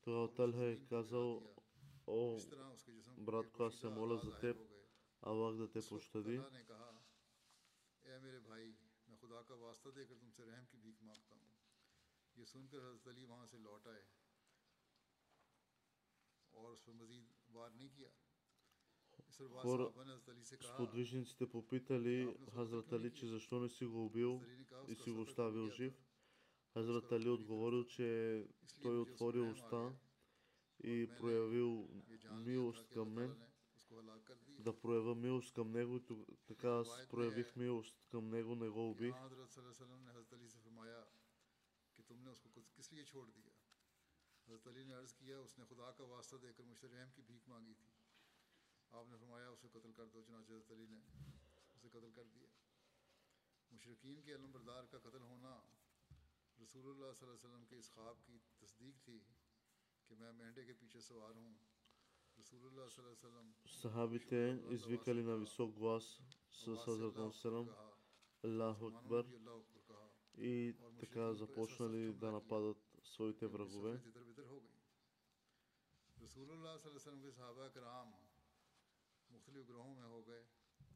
[0.00, 1.54] то Талха е казал,
[2.06, 2.38] о,
[3.18, 4.56] братко, аз се моля за теб,
[5.22, 6.40] Аллах да те пощади.
[12.36, 14.02] یہ سن کر حضرت علی وہاں سے لوٹ آئے
[16.52, 18.08] اور اس پر مزید وار نہیں کیا
[19.62, 19.92] хора,
[20.62, 24.42] сподвижниците попитали Хазрат Али, че защо не си го убил
[24.88, 26.07] и си го оставил жив.
[26.74, 28.46] Хазрат Али отговорил, че
[28.82, 29.92] той отвори уста
[30.80, 31.88] и проявил
[32.30, 33.36] милост към мен,
[34.60, 36.00] да проявя милост към него.
[36.46, 39.14] Така аз проявих милост към него, не го убих.
[44.48, 47.10] حضرت علی نے عرض کیا اس نے خدا کا واسطہ دے کر مجھ سے رحم
[47.14, 47.90] کی بھیک مانگی تھی
[48.92, 51.00] آپ نے فرمایا اسے قتل کر دو چنانچہ حضرت علی نے
[51.74, 52.46] اسے قتل کر دیا
[53.70, 55.58] مشرقین کے علم بردار کا قتل ہونا
[56.62, 59.18] رسول اللہ صلی اللہ علیہ وسلم کے اس خواب کی تصدیق تھی
[60.06, 61.54] کہ میں مینڈے کے پیچھے سوار ہوں۔
[62.40, 63.50] رسول اللہ صلی اللہ علیہ وسلم
[63.82, 66.04] صحابتے izvikali na visok głos
[66.64, 67.88] sallallahu alejhi
[68.44, 69.22] Allahu akbar
[70.34, 73.96] и така започнали да нападат своите врагове.
[76.24, 78.10] رسول اللہ صلی اللہ علیہ وسلم کے صحابہ کرام
[79.30, 80.44] مختلف گروہوں میں ہو گئے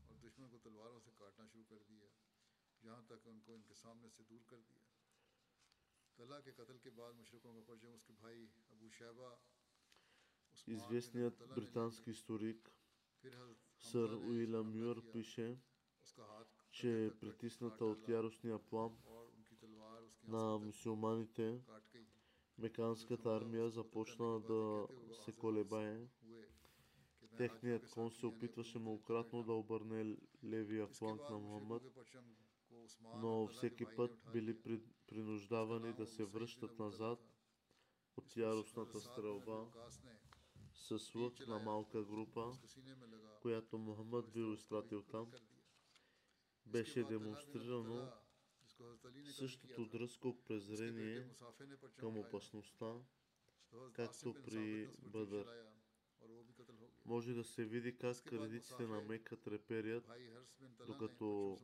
[0.08, 2.06] اور دشمن کو تلواروں سے کاٹنا شروع کر دیا
[2.82, 5.01] یہاں تک ان کو ان کے سامنے سے دور کر دیا۔
[10.66, 12.72] Известният британски историк
[13.78, 15.58] Сър Уилям Мюр пише,
[16.70, 18.96] че е притисната от яростния план
[20.24, 21.60] на мусулманите,
[22.58, 26.06] меканската армия започна да се колебае.
[27.36, 31.82] Техният кон се опитваше многократно да обърне левия фланг на Мухаммад,
[33.16, 37.18] но всеки път били при, принуждавани да се връщат назад
[38.16, 39.66] от яростната стрелба
[40.74, 42.52] с лък на малка група,
[43.42, 45.32] която Мухаммад бил изпратил там.
[46.66, 48.12] Беше демонстрирано
[49.32, 51.28] същото дръзко презрение
[51.96, 52.94] към опасността,
[53.92, 55.46] както при Бъдър.
[57.04, 60.10] Може да се види как редиците на Мека треперят,
[60.86, 61.58] докато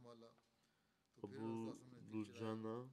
[1.27, 2.89] Буджана,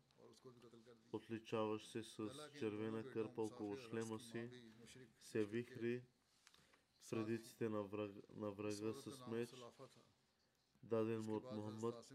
[1.14, 4.50] отличаващ се с червена кърпа около шлема си,
[5.22, 6.04] се вихри
[7.02, 9.50] в редиците на врага, на врага с меч,
[10.84, 12.14] даден му от Мухаммад,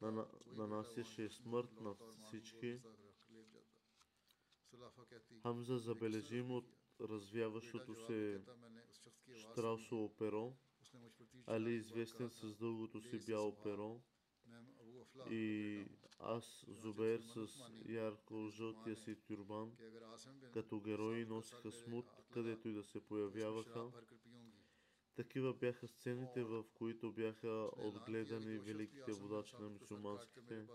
[0.00, 2.80] нана, нанасяше смърт на всички.
[5.42, 8.40] Хамза забележим от развяващото се
[9.36, 10.56] штрасово перо,
[11.46, 14.00] Али известен с дългото си бяло перо,
[15.30, 15.84] и
[16.20, 17.48] аз, Зубер, с
[17.88, 19.72] ярко-жълтия си тюрбан,
[20.52, 23.90] като герои носиха смут, където и да се появяваха.
[25.16, 30.66] Такива бяха сцените, в които бяха отгледани великите водачи на мусулманските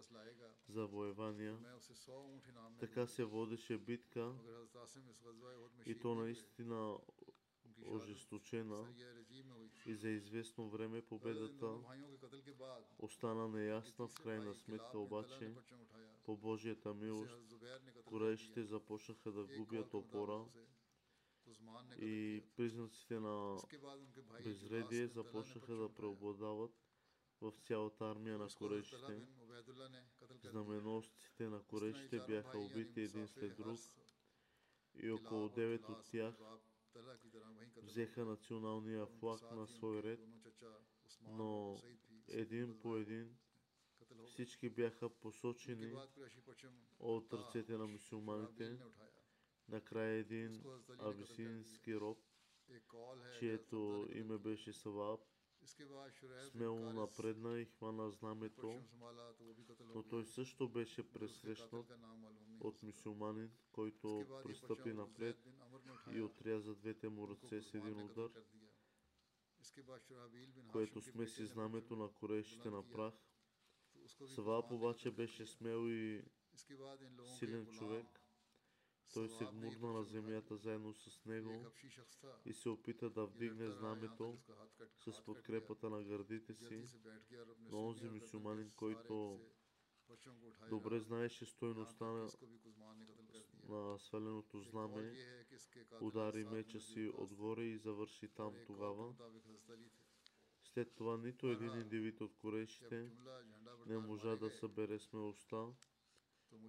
[0.70, 1.58] завоевания.
[2.80, 4.34] Така се водеше битка
[5.86, 6.97] и то наистина
[7.86, 8.88] ожесточена
[9.86, 11.76] и за известно време победата
[13.00, 15.56] остана неясна в крайна сметка, обаче
[16.24, 17.56] по Божията милост
[18.06, 20.46] кореещите започнаха да губят опора
[22.00, 23.58] и признаците на
[24.44, 26.72] безредие започнаха да преобладават
[27.42, 29.28] в цялата армия на корейщите.
[30.44, 33.80] Знаменосците на корейщите бяха убити един след друг
[35.04, 36.36] и около 9 от тях
[37.84, 40.20] взеха националния флаг на свой ред,
[41.22, 41.82] но
[42.28, 43.38] един по един
[44.26, 45.96] всички бяха посочени
[47.00, 48.80] от ръцете на мусулманите.
[49.70, 50.64] Накрая един
[51.00, 52.18] абисински роб,
[53.39, 55.20] чието име беше Саваб,
[56.52, 58.82] смело напредна и хвана знамето,
[59.96, 61.92] но той също беше пресрещнат
[62.60, 65.38] от мусулманин, който пристъпи напред
[66.12, 68.32] и отряза двете му ръце с един удар,
[70.72, 73.14] което смеси знамето на корейшите на прах.
[74.28, 76.24] Саваб обаче беше смел и
[77.38, 78.22] силен човек.
[79.14, 81.66] Той се гмурна на земята заедно с него
[82.46, 84.38] и се опита да вдигне знамето
[85.00, 86.86] с подкрепата на гърдите си,
[87.60, 89.40] но онзи мусулманин, който
[90.70, 92.30] добре знаеше стойността на
[93.72, 95.13] на сваленото знаме,
[96.01, 99.13] удари меча си отгоре и завърши там тогава.
[100.63, 103.09] След това нито един индивид от корешите
[103.88, 105.65] не можа да събере смелостта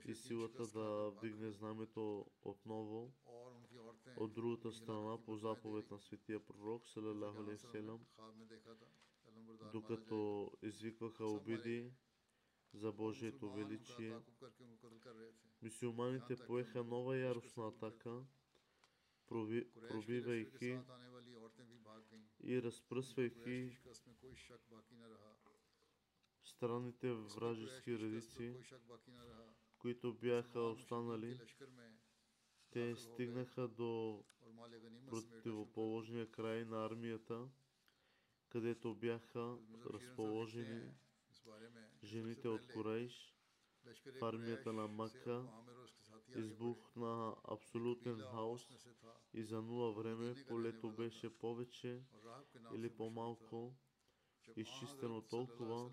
[0.07, 3.13] и силата да вдигне знамето отново.
[4.17, 7.67] От другата страна, по заповед на светия пророк, салалаху алейхи
[9.73, 11.93] докато извикваха обиди,
[12.75, 14.19] за Божието величие.
[15.63, 18.25] мусулманите поеха нова яростна атака,
[19.89, 20.79] пробивайки
[22.45, 23.79] и разпръсвайки
[26.45, 28.55] странните вражески редици,
[29.79, 31.41] които бяха останали.
[32.71, 34.25] Те стигнаха до
[35.07, 37.49] противоположния край на армията,
[38.49, 39.57] където бяха
[39.87, 40.91] разположени.
[42.05, 43.35] Жените от Курайш
[44.13, 45.45] в армията на Мака
[46.31, 48.69] избухна абсолютен хаос
[49.35, 52.03] и за нула време полето беше повече
[52.75, 53.75] или по-малко
[54.57, 55.91] изчистено толкова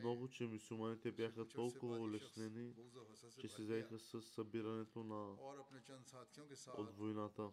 [0.00, 2.74] много, че мусулманите бяха толкова улеснени,
[3.40, 5.36] че се заеха с събирането на
[6.68, 7.50] от войната.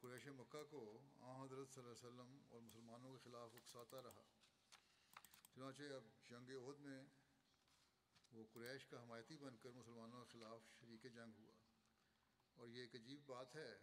[0.00, 4.24] قریش مکہ کو آ حضرت صلی اللہ علیہ وسلم اور مسلمانوں کے خلاف اکساتا رہا۔
[5.54, 7.04] چنانچہ اب جنگ عہد میں
[8.30, 11.52] وہ قریش کا حمایتی بن کر مسلمانوں کے خلاف شریک جنگ ہوا۔
[12.54, 13.76] اور یہ ایک عجیب بات ہے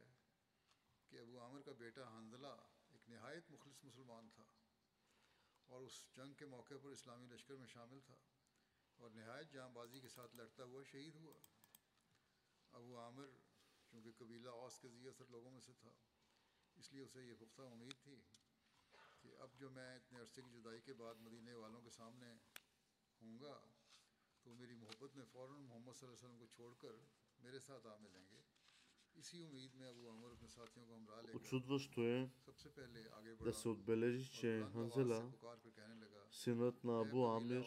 [1.08, 2.56] کہ ابو عامر کا بیٹا حنزلہ
[2.92, 4.44] ایک نہایت مخلص مسلمان تھا
[5.66, 8.16] اور اس جنگ کے موقع پر اسلامی لشکر میں شامل تھا
[8.96, 11.34] اور نہایت جاں بازی کے ساتھ لڑتا ہوا شہید ہوا۔
[12.72, 13.26] ابو عامر
[31.36, 32.30] Очудващо е
[33.44, 35.32] да се отбележи, че Ханзела,
[36.32, 37.66] синът на Абу Амир,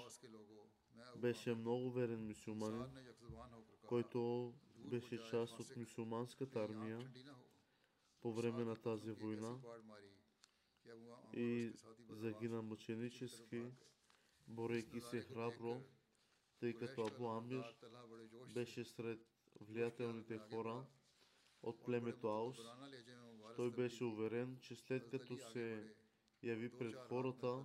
[1.17, 2.87] беше много верен мусулманин,
[3.87, 4.53] който
[4.85, 7.11] беше част от мусулманската армия
[8.21, 9.59] по време на тази война
[11.33, 11.73] и
[12.11, 13.65] загина мъченически,
[14.47, 15.83] борейки се храбро,
[16.59, 17.75] тъй като Абу Амир
[18.55, 19.21] беше сред
[19.61, 20.85] влиятелните хора
[21.63, 22.59] от племето Аус.
[23.57, 25.95] Той беше уверен, че след като се
[26.43, 27.65] яви пред хората,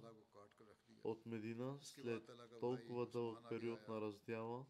[1.05, 2.29] от Медина след
[2.59, 4.65] толкова дълъг период на раздяла,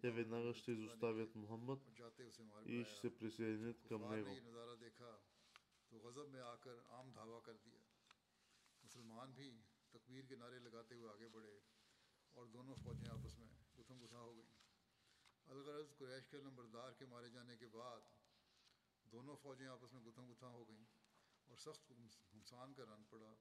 [0.00, 1.80] те веднага ще изоставят Мухаммад
[2.66, 4.34] и ще се присъединят към него.
[8.84, 9.50] مسلمان بھی
[9.90, 11.54] تکبیر کے نعرے لگاتے ہوئے آگے بڑھے
[12.36, 13.46] اور دونوں فوجیں آپس میں
[13.78, 14.52] گتھم گتھا ہو گئیں
[15.46, 18.12] الغرض قریش کے لمبردار کے مارے جانے کے بعد
[19.12, 20.84] دونوں فوجیں آپس میں گتھم گتھا ہو گئیں
[21.48, 23.32] اور سخت ہمسان کا رن پڑا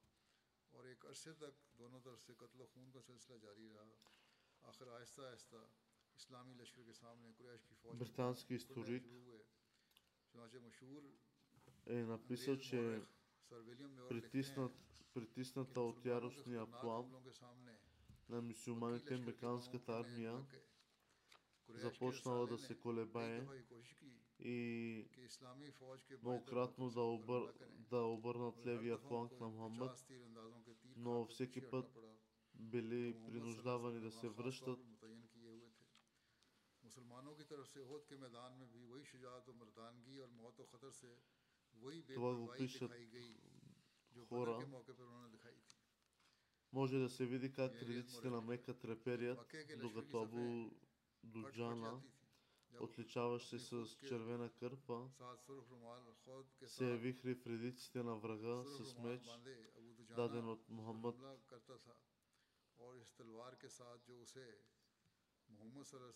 [7.94, 9.04] Британски историк
[11.86, 13.02] е написал, че
[14.10, 14.72] притиснат,
[15.14, 17.12] притисната от яростния план
[18.30, 20.46] на мусулманите американската армия
[21.70, 23.48] започнала да се колебае
[24.40, 25.06] и
[26.22, 27.54] многократно да, обър...
[27.90, 30.06] да обърнат левия фланг на Мухаммад
[30.96, 31.98] но всеки път
[32.54, 34.80] били принуждавани да се връщат.
[42.14, 42.92] Това го пишат
[44.30, 44.68] хора.
[46.72, 49.40] Може да се види как редиците на Мека треперят,
[49.82, 50.70] докато Абу
[51.24, 52.02] Дуджана,
[52.80, 55.10] отличаващ се с червена кърпа,
[56.66, 59.22] се явихри в редиците на врага с меч
[60.16, 61.16] даден от Мухаммад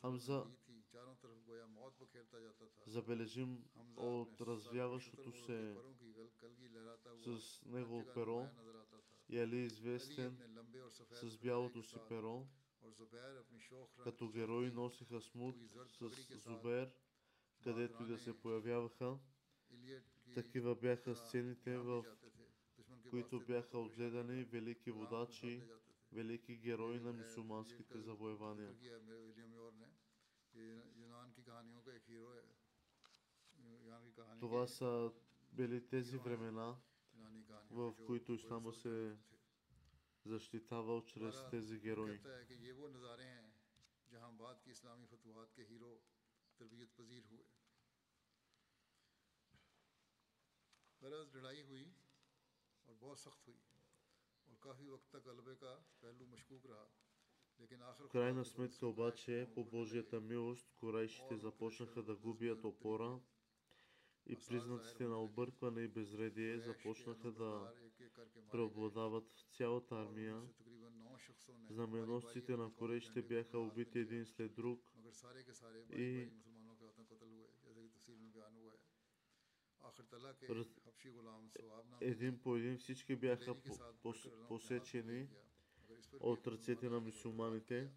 [0.02, 0.46] Хамза
[2.86, 3.64] забележим
[3.96, 5.78] от развяващото се
[7.26, 8.50] с негово перо
[9.30, 10.38] и Али известен
[11.12, 12.48] с бялото си перо.
[14.04, 15.56] Като герои носиха смут
[15.88, 16.92] с Зубер,
[17.64, 19.18] където и да се появяваха.
[20.34, 22.06] Такива бяха сцените в
[23.10, 25.64] които бяха отгледани велики водачи,
[26.12, 28.76] велики герои на мусулманските завоевания.
[34.40, 35.12] Това са
[35.54, 36.76] били тези времена,
[37.72, 39.18] в които Ислама се
[40.26, 42.20] защитавал чрез тези герои.
[44.12, 45.64] جہاں بعد کے اسلامی فتوحات کے
[58.12, 63.20] крайна сметка обаче, по Божията милост, корейшите започнаха да губят опора
[64.26, 67.74] и признаците на объркване и безредие започнаха да
[68.52, 70.42] преобладават в цялата армия.
[71.70, 74.94] Знаменосците на корейшите бяха убити един след друг.
[75.92, 76.30] И
[82.02, 85.28] Един по един всички бяха по- пос- посечени
[86.20, 87.92] от ръцете на мусулманите.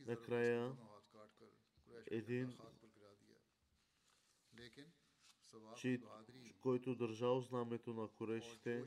[0.00, 0.76] Накрая
[2.10, 2.58] един,
[6.60, 8.84] който държал знамето на корешите,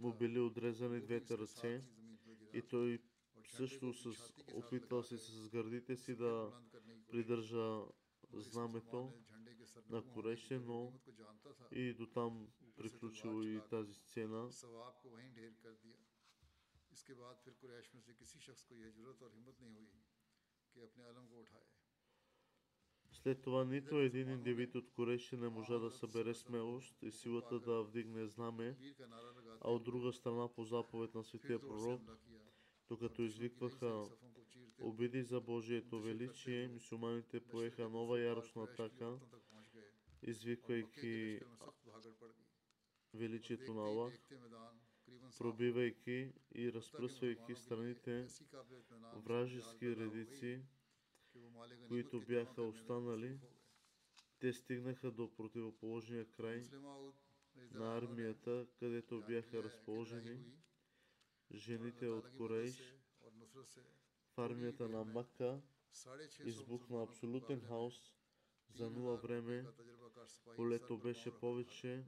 [0.00, 1.84] му били отрезани двете ръце.
[2.52, 3.02] И той
[3.46, 6.52] също с, опитвал се с гърдите си да
[7.10, 7.80] придържа
[8.32, 9.12] знамето
[9.89, 10.93] на Куреше, но
[11.71, 12.47] и до там
[12.77, 14.51] приключило и тази сцена.
[14.51, 15.97] सवाब को वहीं ढेर कर दिया
[16.91, 20.03] इसके बाद फिर कुरैश में से किसी शख्स को यह जरूरत और हिम्मत नहीं हुई
[20.75, 21.67] कि अपने अलम को उठाए
[23.13, 27.83] След това нито един индивид от Кореше не можа да събере смелост и силата да
[27.83, 31.57] вдигне знаме, वीर का नारा लगाते а от друга страна по заповед на फिर светия
[31.57, 32.43] जोर से пророк, हमला किया
[32.89, 38.19] докато दुश्मन की извикваха नई सफों को चीरते обиди за Божието величие, мусулманите поеха нова
[38.19, 39.19] яростна атака,
[40.22, 41.40] извиквайки
[43.14, 44.14] величието на Аллах,
[45.38, 48.26] пробивайки и разпръсвайки страните
[49.16, 50.62] вражески редици,
[51.88, 53.38] които бяха останали.
[54.38, 56.64] Те стигнаха до противоположния край
[57.72, 60.44] на армията, където бяха разположени
[61.54, 62.94] жените от Корейш.
[64.34, 65.60] В армията на Макка
[66.44, 68.19] избухна абсолютен хаос
[68.74, 69.66] за нула време.
[70.56, 72.04] Полето беше повече.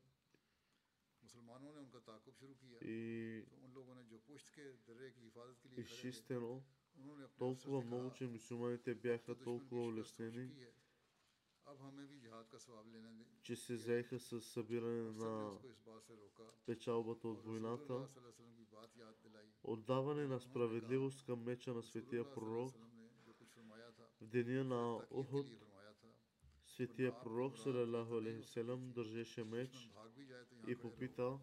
[2.84, 3.44] И
[5.76, 6.62] изчистено.
[7.38, 10.50] Толкова много, че мусулманите бяха толкова улеснени,
[13.42, 15.58] че се заеха с събиране на
[16.66, 18.08] печалбата от войната,
[19.62, 22.74] отдаване на справедливост към меча на светия пророк.
[24.20, 25.46] В деня на Охот,
[26.72, 29.90] Светия пророк салалаху алейхиселам държеше меч
[30.68, 31.38] и попита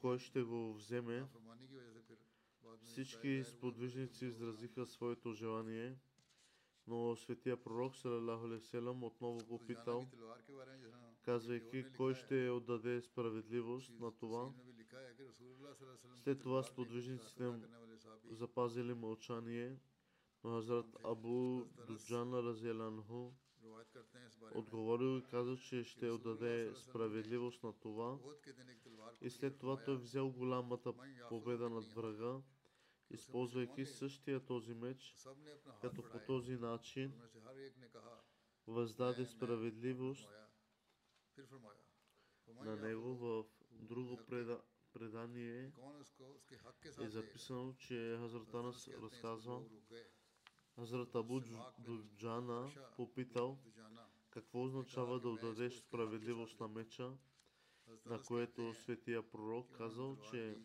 [0.00, 1.28] кой ще го вземе.
[2.82, 5.98] Всички сподвижници изразиха своето желание,
[6.86, 10.08] но светия пророк салалаху алейхиселам отново попитал,
[11.22, 14.52] казвайки кой ще отдаде справедливост на това.
[16.14, 17.52] След това сподвижниците
[18.30, 19.78] запазили мълчание,
[20.44, 23.30] но Хазрат Абу Дуджан Разелянху
[24.54, 28.18] отговорил и каза, че ще отдаде справедливост на това.
[29.20, 30.92] И след това той взел голямата
[31.28, 32.40] победа над врага,
[33.10, 35.14] използвайки същия този меч,
[35.80, 37.12] като по този начин
[38.66, 40.28] въздаде справедливост
[42.48, 45.72] на него в друго предаване предание
[47.00, 49.62] е записано, че Хазрат Анас разказва,
[50.74, 51.40] Хазрат Абу
[51.78, 53.58] Дуджана попитал
[54.30, 57.12] какво означава да отдадеш справедливост на меча,
[58.06, 60.56] на което светия пророк казал, че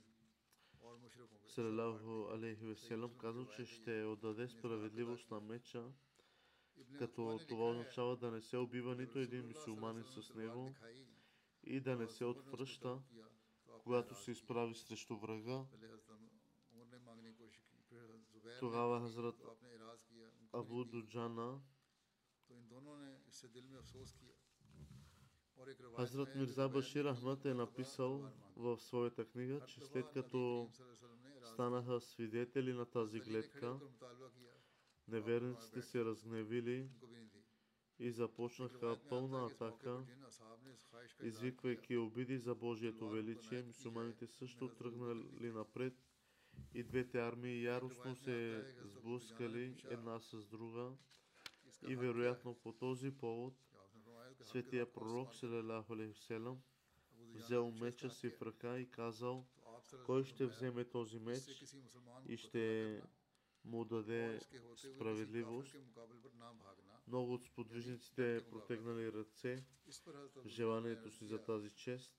[1.48, 5.84] Салалаху алейхи веселам казал, че ще отдаде справедливост на меча,
[6.98, 10.76] като това означава да не се убива нито един мусулманин с него
[11.64, 13.00] и да не се отвръща
[13.84, 15.66] когато се изправи срещу врага,
[18.60, 19.36] тогава Хазрат
[20.54, 21.60] Абу Дуджана
[25.96, 30.70] Хазрат Мирза Башир Ахмад е написал в своята книга, че след като
[31.44, 33.80] станаха свидетели на тази гледка,
[35.08, 36.90] неверниците се разгневили
[38.02, 40.04] и започнаха пълна атака,
[41.24, 43.64] извиквайки обиди за Божието величие.
[43.64, 45.94] Мусулманите също тръгнали напред.
[46.74, 50.92] И двете армии яростно се сблъскали една с друга.
[51.88, 53.54] И вероятно по този повод
[54.42, 55.30] светия пророк
[56.14, 56.62] Селам
[57.34, 59.46] взел меча си в ръка и казал,
[60.06, 61.64] кой ще вземе този меч
[62.28, 63.02] и ще
[63.66, 64.40] му даде
[64.76, 65.76] справедливост.
[67.08, 69.66] Много от сподвижниците е протегнали ръце,
[70.46, 72.14] желанието си за тази чест,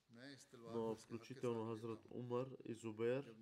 [0.75, 3.35] но включително Хазрат Умар и Зубер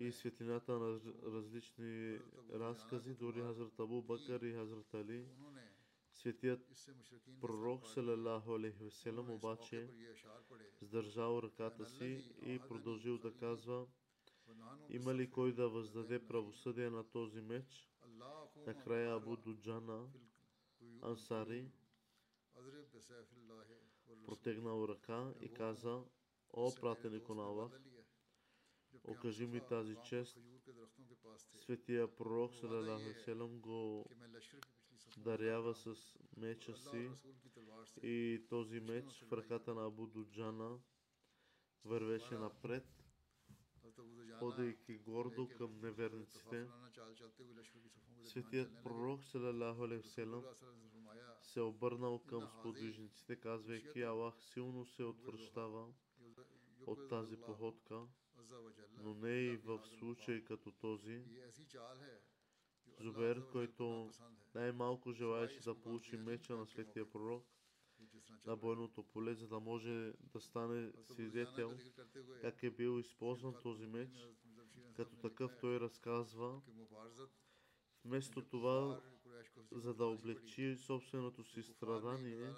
[0.00, 2.20] и светлината на различни
[2.52, 5.26] разкази, дори Хазрат Абу Бакар и Хазрат Али.
[6.12, 6.60] Светият
[7.40, 9.90] пророк Салалаху Алейхи обаче
[10.80, 13.86] сдържал ръката си и продължил да казва–
[14.88, 17.88] има ли кой да въздаде правосъдие на този меч?
[18.66, 20.08] Накрая Абу Дуджана
[21.02, 21.70] Ансари
[24.24, 26.02] протегнал ръка и каза,
[26.52, 27.80] О, пратенико на Аллах,
[29.04, 30.38] окажи ми тази чест.
[31.56, 32.52] Светия пророк
[33.14, 34.06] вселам го
[35.18, 35.94] дарява с
[36.36, 37.10] меча си
[38.02, 40.78] и този меч в ръката на Абу Дуджана
[41.84, 43.01] вървеше напред,
[44.38, 46.66] ходейки гордо към неверниците.
[48.22, 49.22] Светият пророк
[50.02, 50.44] вселам
[51.42, 55.86] се обърнал към сподвижниците, казвайки Аллах силно се отвръщава
[56.86, 58.00] от тази походка,
[59.02, 61.24] но не и в случай като този.
[63.00, 64.10] Зубер, който
[64.54, 67.46] най-малко желаеше да получи меча на светия пророк
[68.46, 71.78] на бойното поле, за да може да стане свидетел
[72.40, 74.26] как е бил използван този меч.
[74.96, 76.60] Като такъв той разказва,
[78.04, 79.02] вместо това,
[79.72, 82.54] за да облегчи собственото си страдание,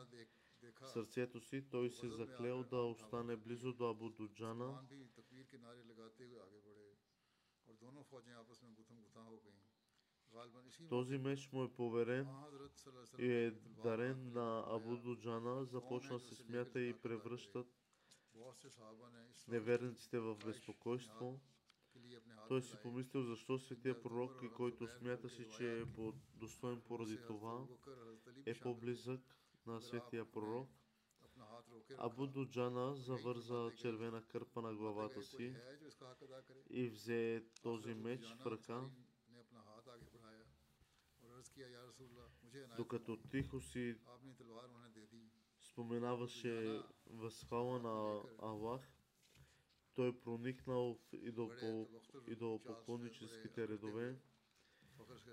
[0.92, 4.82] сърцето си, той се заклел да остане близо до Абу Дуджана
[10.88, 12.28] този меч му е поверен
[13.18, 13.50] и е
[13.82, 17.66] дарен на Абу Дуджана, започна се смята и превръщат
[19.48, 21.40] неверниците в безпокойство.
[22.48, 25.84] Той си помислил защо светия пророк, и който смята си, че е
[26.34, 27.66] достоен поради това,
[28.46, 29.20] е по-близък
[29.66, 30.70] на светия пророк.
[31.98, 35.56] Абу Дуджана завърза червена кърпа на главата си
[36.70, 38.90] и взе този меч в ръка,
[42.76, 43.96] докато тихо си
[45.60, 48.82] споменаваше възхвала на Аллах,
[49.94, 51.86] той проникнал в
[52.26, 54.16] идолопоклонническите редове.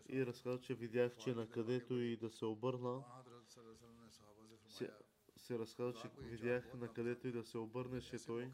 [0.10, 3.04] и разказа, че видях, че на където и да се обърна,
[4.70, 4.90] се,
[5.38, 8.52] се разказа, че видях на където и да се обърнеше той,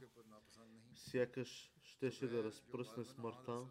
[0.95, 3.65] сякаш щеше да разпръсне смъртта.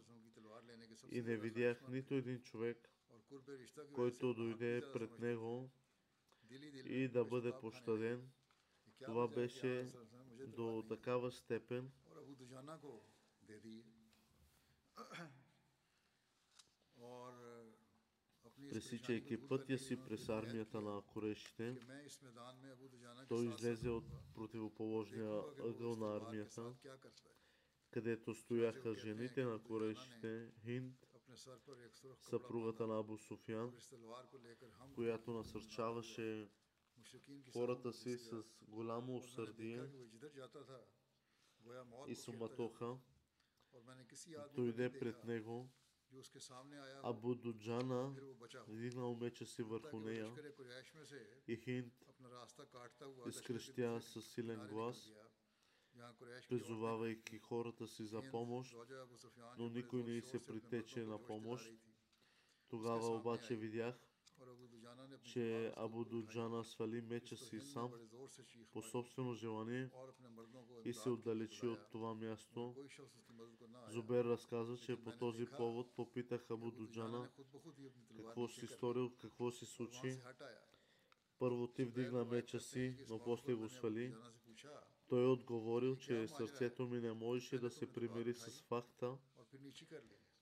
[1.11, 2.96] и не видях нито един човек,
[3.95, 5.71] който дойде пред него
[6.85, 8.31] и да бъде пощаден.
[9.05, 9.93] Това беше
[10.47, 11.91] до такава степен,
[18.71, 21.77] пресичайки пътя си през армията на корешите,
[23.29, 26.75] той излезе от противоположния ъгъл на армията,
[27.91, 31.06] където стояха жените на корешите, Хинд,
[32.21, 33.73] съпругата на Абу Суфян,
[34.95, 36.51] която насърчаваше
[37.53, 39.91] хората си с голямо усърдие
[42.07, 42.97] и суматоха,
[44.55, 45.71] дойде пред него.
[47.03, 48.17] Абу Дуджана
[48.69, 50.35] вдигнал меча си върху нея.
[51.49, 51.95] и Хинд
[53.27, 55.13] изкрещя със силен глас,
[56.49, 58.77] призовавайки хората си за помощ,
[59.59, 61.73] но никой не се притече на помощ.
[62.69, 64.07] Тогава обаче видях,
[65.23, 67.91] че Абу Дуджана свали меча си сам
[68.73, 69.91] по собствено желание
[70.85, 72.75] и се отдалечи от това място.
[73.89, 77.29] Зубер разказа, че по този повод попитах Абу Дуджана
[78.17, 80.21] какво си сторил, какво си случи.
[81.39, 84.15] Първо ти вдигна меча си, но после го свали.
[85.09, 89.17] Той отговорил, че сърцето ми не можеше да се примири с факта,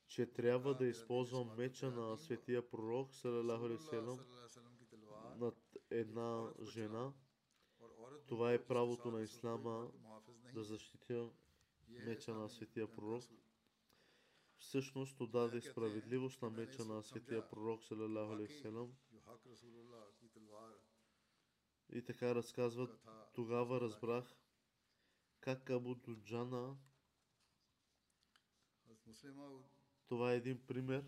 [0.06, 3.96] че трябва да използвам меча на светия пророк, алейхи
[5.36, 7.12] над една жена.
[8.26, 9.90] Това е правото на ислама
[10.54, 11.30] да защитя
[11.88, 13.24] меча на светия пророк.
[14.58, 18.68] Всъщност то даде справедливост на меча на светия пророк, алейхи
[21.92, 24.43] И така разказват, тогава разбрах
[25.44, 26.76] как Абу Дуджана
[30.06, 31.04] това е един пример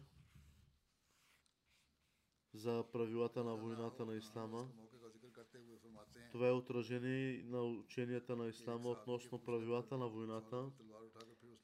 [2.55, 4.69] за правилата на войната на Ислама.
[6.33, 10.71] Това е отражение на ученията на Ислама относно правилата на войната.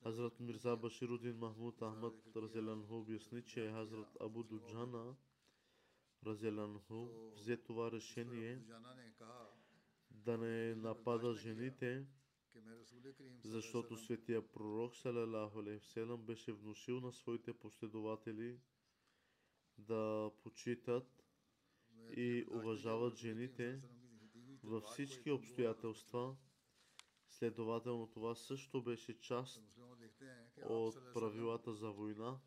[0.02, 5.14] Хазрат Мирза Баширудин Махмуд Ахмад Разелянху обясни, че Хазрат Абу Дуджана
[6.26, 8.62] Разелянху взе това решение
[10.10, 12.06] да не напада жените,
[13.44, 18.58] защото светия пророк салалаху алейхиселам беше внушил на своите последователи
[19.78, 21.24] да почитат
[22.10, 23.80] и уважават жените
[24.62, 26.36] във всички обстоятелства.
[27.28, 29.62] Следователно това също беше част
[30.62, 32.38] от правилата за война,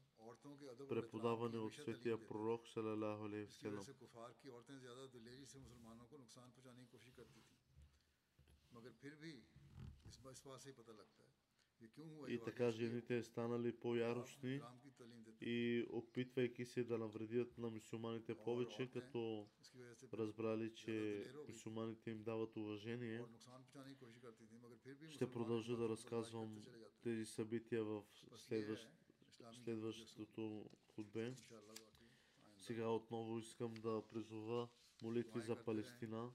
[0.90, 3.86] преподаване от светия пророк салалаху алейхиселам.
[12.28, 14.62] И така жените станали по-яростни
[15.42, 19.48] и опитвайки се да навредят на мусулманите повече, като
[20.14, 23.22] разбрали, че мусулманите им дават уважение.
[25.10, 26.62] Ще продължа да разказвам
[27.02, 28.04] тези събития в
[28.36, 28.88] следващ,
[29.64, 31.36] следващото худбе.
[32.58, 34.68] Сега отново искам да призова
[35.02, 36.30] молитви за Палестина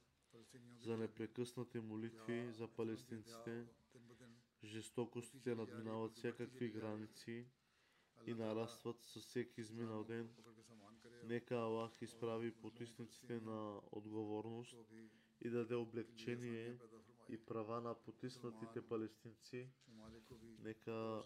[0.81, 3.65] за непрекъснати молитви за палестинците.
[4.65, 7.47] Жестокостите надминават всякакви граници
[8.27, 10.29] и нарастват със всеки изминал ден.
[11.25, 14.77] Нека Аллах изправи потисниците на отговорност
[15.41, 16.79] и даде облегчение
[17.29, 19.69] и права на потиснатите палестинци.
[20.59, 21.23] Нека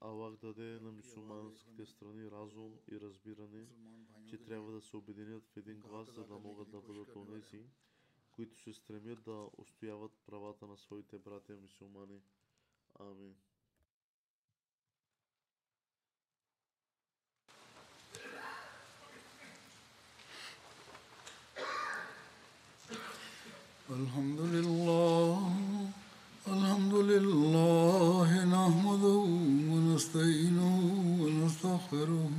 [0.00, 3.66] Аллах даде на мусулманските страни разум и разбиране,
[4.26, 7.64] че трябва да се обединят в един глас, за да могат да бъдат онези,
[8.37, 12.21] които се стремят да устояват правата на своите братя мусулмани.
[12.99, 13.35] Амин.
[23.91, 25.51] الحمد لله
[26.47, 29.19] الحمد لله نحمده
[29.71, 30.73] ونستعينه
[31.21, 32.29] ونستغفره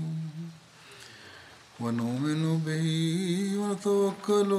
[1.81, 2.87] ونؤمن به
[3.59, 4.53] ونتوكل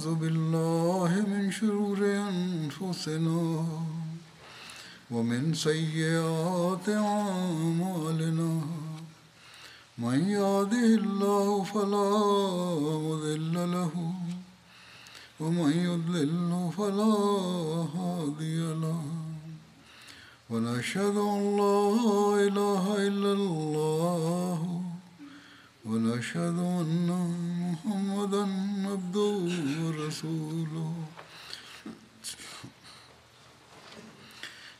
[0.00, 3.64] ونعوذ بالله من شرور أنفسنا
[5.10, 8.52] ومن سيئات أعمالنا.
[9.98, 12.12] من يهده الله فلا
[13.08, 13.92] مضل له
[15.40, 17.14] ومن يضلل فلا
[17.96, 19.02] هادي له.
[20.50, 21.59] ونشهد أن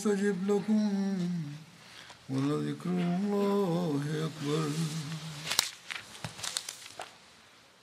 [0.00, 0.90] يستجب لكم
[2.30, 3.49] ولذكر الله أكبر